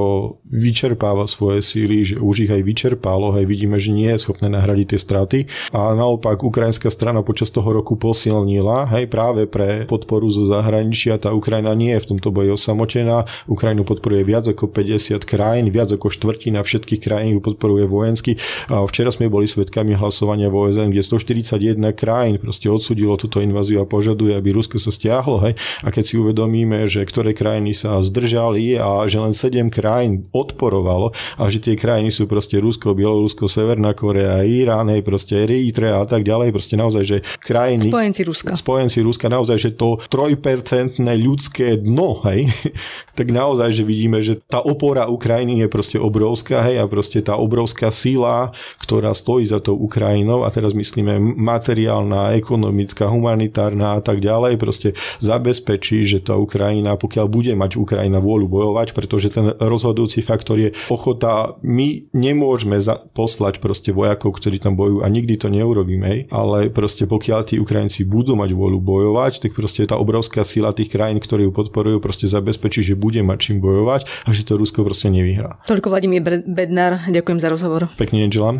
vyčerpáva 0.45 1.25
svoje 1.25 1.65
síly, 1.65 2.05
že 2.05 2.21
už 2.21 2.45
ich 2.45 2.51
aj 2.53 2.61
vyčerpalo, 2.61 3.33
aj 3.33 3.49
vidíme, 3.49 3.81
že 3.81 3.89
nie 3.89 4.13
je 4.13 4.21
schopné 4.21 4.45
nahradiť 4.53 4.93
tie 4.93 4.99
straty. 5.01 5.39
A 5.73 5.97
naopak 5.97 6.45
ukrajinská 6.45 6.93
strana 6.93 7.25
počas 7.25 7.49
toho 7.49 7.73
roku 7.73 7.97
posilnila, 7.97 8.85
hej, 8.93 9.09
práve 9.09 9.49
pre 9.49 9.89
podporu 9.89 10.29
zo 10.29 10.45
zahraničia, 10.45 11.17
tá 11.17 11.33
Ukrajina 11.33 11.73
nie 11.73 11.97
je 11.97 12.03
v 12.05 12.09
tomto 12.15 12.29
boji 12.29 12.53
osamotená, 12.53 13.25
Ukrajinu 13.49 13.81
podporuje 13.81 14.21
viac 14.21 14.45
ako 14.45 14.69
50 14.69 15.25
krajín, 15.25 15.73
viac 15.73 15.89
ako 15.89 16.13
štvrtina 16.13 16.61
všetkých 16.61 17.01
krajín 17.01 17.39
ju 17.39 17.41
podporuje 17.41 17.89
vojensky. 17.89 18.37
A 18.69 18.85
včera 18.85 19.09
sme 19.09 19.33
boli 19.33 19.49
svetkami 19.49 19.97
hlasovania 19.97 20.53
v 20.53 20.69
OSN, 20.69 20.93
kde 20.93 21.01
141 21.01 21.81
krajín 21.97 22.37
proste 22.37 22.69
odsudilo 22.69 23.17
túto 23.17 23.41
inváziu 23.41 23.81
a 23.81 23.89
požaduje, 23.89 24.37
aby 24.37 24.53
Rusko 24.53 24.77
sa 24.77 24.93
stiahlo, 24.93 25.41
hej, 25.41 25.57
a 25.81 25.89
keď 25.89 26.03
si 26.05 26.15
uvedomíme, 26.19 26.85
že 26.85 27.01
ktoré 27.01 27.33
krajiny 27.33 27.73
sa 27.73 27.97
zdržali 28.03 28.74
a 28.79 29.05
že 29.05 29.17
len 29.19 29.33
7 29.33 29.71
krajín 29.73 30.25
odporovalo 30.31 31.11
a 31.39 31.43
že 31.51 31.61
tie 31.61 31.75
krajiny 31.75 32.11
sú 32.11 32.25
proste 32.25 32.59
Rusko, 32.59 32.95
Bielorusko, 32.95 33.47
Severná 33.47 33.95
Korea, 33.95 34.43
Irán, 34.43 34.91
hej, 34.91 35.01
proste 35.05 35.43
Eritrea 35.43 36.01
a 36.01 36.07
tak 36.07 36.23
ďalej, 36.23 36.51
proste 36.51 36.75
naozaj, 36.75 37.03
že 37.03 37.17
krajiny... 37.39 37.89
Spojenci 37.89 38.21
Ruska. 38.25 38.53
Spojenci 38.57 38.99
Ruska, 39.01 39.27
naozaj, 39.31 39.57
že 39.57 39.71
to 39.75 40.01
trojpercentné 40.09 41.13
ľudské 41.19 41.79
dno, 41.79 42.19
hej, 42.27 42.51
tak 43.19 43.31
naozaj, 43.31 43.71
že 43.71 43.83
vidíme, 43.87 44.19
že 44.21 44.39
tá 44.43 44.59
opora 44.61 45.07
Ukrajiny 45.07 45.63
je 45.63 45.67
proste 45.71 45.97
obrovská, 45.99 46.65
hej, 46.65 46.81
a 46.81 46.85
proste 46.85 47.23
tá 47.23 47.39
obrovská 47.39 47.89
sila, 47.89 48.51
ktorá 48.81 49.15
stojí 49.15 49.47
za 49.47 49.61
tou 49.63 49.77
Ukrajinou 49.79 50.43
a 50.43 50.49
teraz 50.51 50.75
myslíme 50.75 51.17
materiálna, 51.21 52.35
ekonomická, 52.37 53.07
humanitárna 53.09 53.97
a 53.97 54.01
tak 54.03 54.19
ďalej, 54.19 54.59
proste 54.59 54.89
zabezpečí, 55.21 56.05
že 56.05 56.19
tá 56.21 56.35
Ukrajina, 56.37 56.97
pokiaľ 56.99 57.25
bude 57.29 57.53
mať 57.55 57.77
Ukrajina 57.79 58.19
vôľu 58.19 58.47
bojovať, 58.47 58.64
bojovať, 58.65 58.97
pretože 58.97 59.29
ten 59.29 59.53
rozhodujúci 59.53 60.25
faktor 60.25 60.57
je 60.57 60.69
ochota. 60.89 61.53
My 61.61 62.09
nemôžeme 62.11 62.81
za- 62.81 62.97
poslať 63.13 63.61
proste 63.61 63.93
vojakov, 63.93 64.33
ktorí 64.41 64.57
tam 64.57 64.73
bojujú 64.73 65.05
a 65.05 65.07
nikdy 65.07 65.37
to 65.37 65.53
neurobíme, 65.53 66.33
ale 66.33 66.73
proste 66.73 67.05
pokiaľ 67.05 67.39
tí 67.45 67.55
Ukrajinci 67.61 68.01
budú 68.09 68.33
mať 68.33 68.57
vôľu 68.57 68.81
bojovať, 68.81 69.45
tak 69.45 69.53
proste 69.53 69.85
tá 69.85 70.01
obrovská 70.01 70.41
sila 70.41 70.73
tých 70.73 70.89
krajín, 70.89 71.21
ktorí 71.21 71.45
ju 71.45 71.53
podporujú, 71.53 72.01
proste 72.01 72.25
zabezpečí, 72.25 72.81
že 72.81 72.97
bude 72.97 73.21
mať 73.21 73.37
čím 73.37 73.57
bojovať 73.61 74.25
a 74.25 74.29
že 74.33 74.41
to 74.41 74.57
Rusko 74.57 74.81
proste 74.81 75.13
nevyhrá. 75.13 75.61
Toľko 75.69 75.93
Vladimír 75.93 76.25
Bednár, 76.49 77.05
ďakujem 77.05 77.39
za 77.39 77.53
rozhovor. 77.53 77.85
Pekný 77.93 78.25
deň 78.25 78.31
želám. 78.33 78.57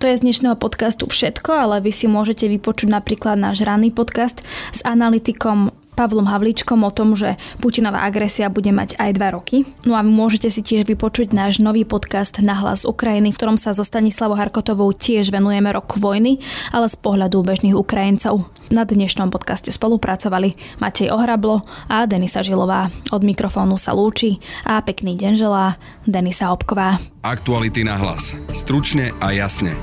To 0.00 0.10
je 0.10 0.16
z 0.16 0.24
dnešného 0.26 0.56
podcastu 0.58 1.06
všetko, 1.06 1.50
ale 1.54 1.76
vy 1.84 1.92
si 1.94 2.10
môžete 2.10 2.48
vypočuť 2.50 2.88
napríklad 2.90 3.36
náš 3.38 3.62
ranný 3.62 3.92
podcast 3.92 4.42
s 4.72 4.80
analytikom 4.82 5.70
Pavlom 5.94 6.26
Havličkom 6.26 6.82
o 6.82 6.90
tom, 6.90 7.14
že 7.14 7.38
Putinová 7.62 8.02
agresia 8.02 8.50
bude 8.50 8.74
mať 8.74 8.98
aj 8.98 9.10
dva 9.14 9.30
roky. 9.32 9.62
No 9.86 9.94
a 9.94 10.02
môžete 10.02 10.50
si 10.50 10.60
tiež 10.60 10.84
vypočuť 10.90 11.30
náš 11.30 11.62
nový 11.62 11.86
podcast 11.86 12.42
Na 12.42 12.58
hlas 12.58 12.82
Ukrajiny, 12.82 13.30
v 13.30 13.38
ktorom 13.38 13.58
sa 13.58 13.70
so 13.72 13.86
Stanislavou 13.86 14.34
Harkotovou 14.34 14.90
tiež 14.90 15.30
venujeme 15.30 15.70
rok 15.70 15.96
vojny, 15.96 16.42
ale 16.74 16.90
z 16.90 16.96
pohľadu 16.98 17.46
bežných 17.46 17.78
Ukrajincov. 17.78 18.50
Na 18.74 18.82
dnešnom 18.82 19.30
podcaste 19.30 19.70
spolupracovali 19.70 20.82
Matej 20.82 21.14
Ohrablo 21.14 21.62
a 21.86 22.04
Denisa 22.10 22.42
Žilová. 22.42 22.90
Od 23.14 23.22
mikrofónu 23.22 23.78
sa 23.78 23.94
lúči 23.94 24.42
a 24.66 24.82
pekný 24.82 25.14
deň 25.14 25.32
želá 25.38 25.78
Denisa 26.02 26.50
Obková. 26.50 26.98
Aktuality 27.22 27.86
na 27.86 27.94
hlas. 27.94 28.34
Stručne 28.50 29.14
a 29.22 29.30
jasne. 29.30 29.78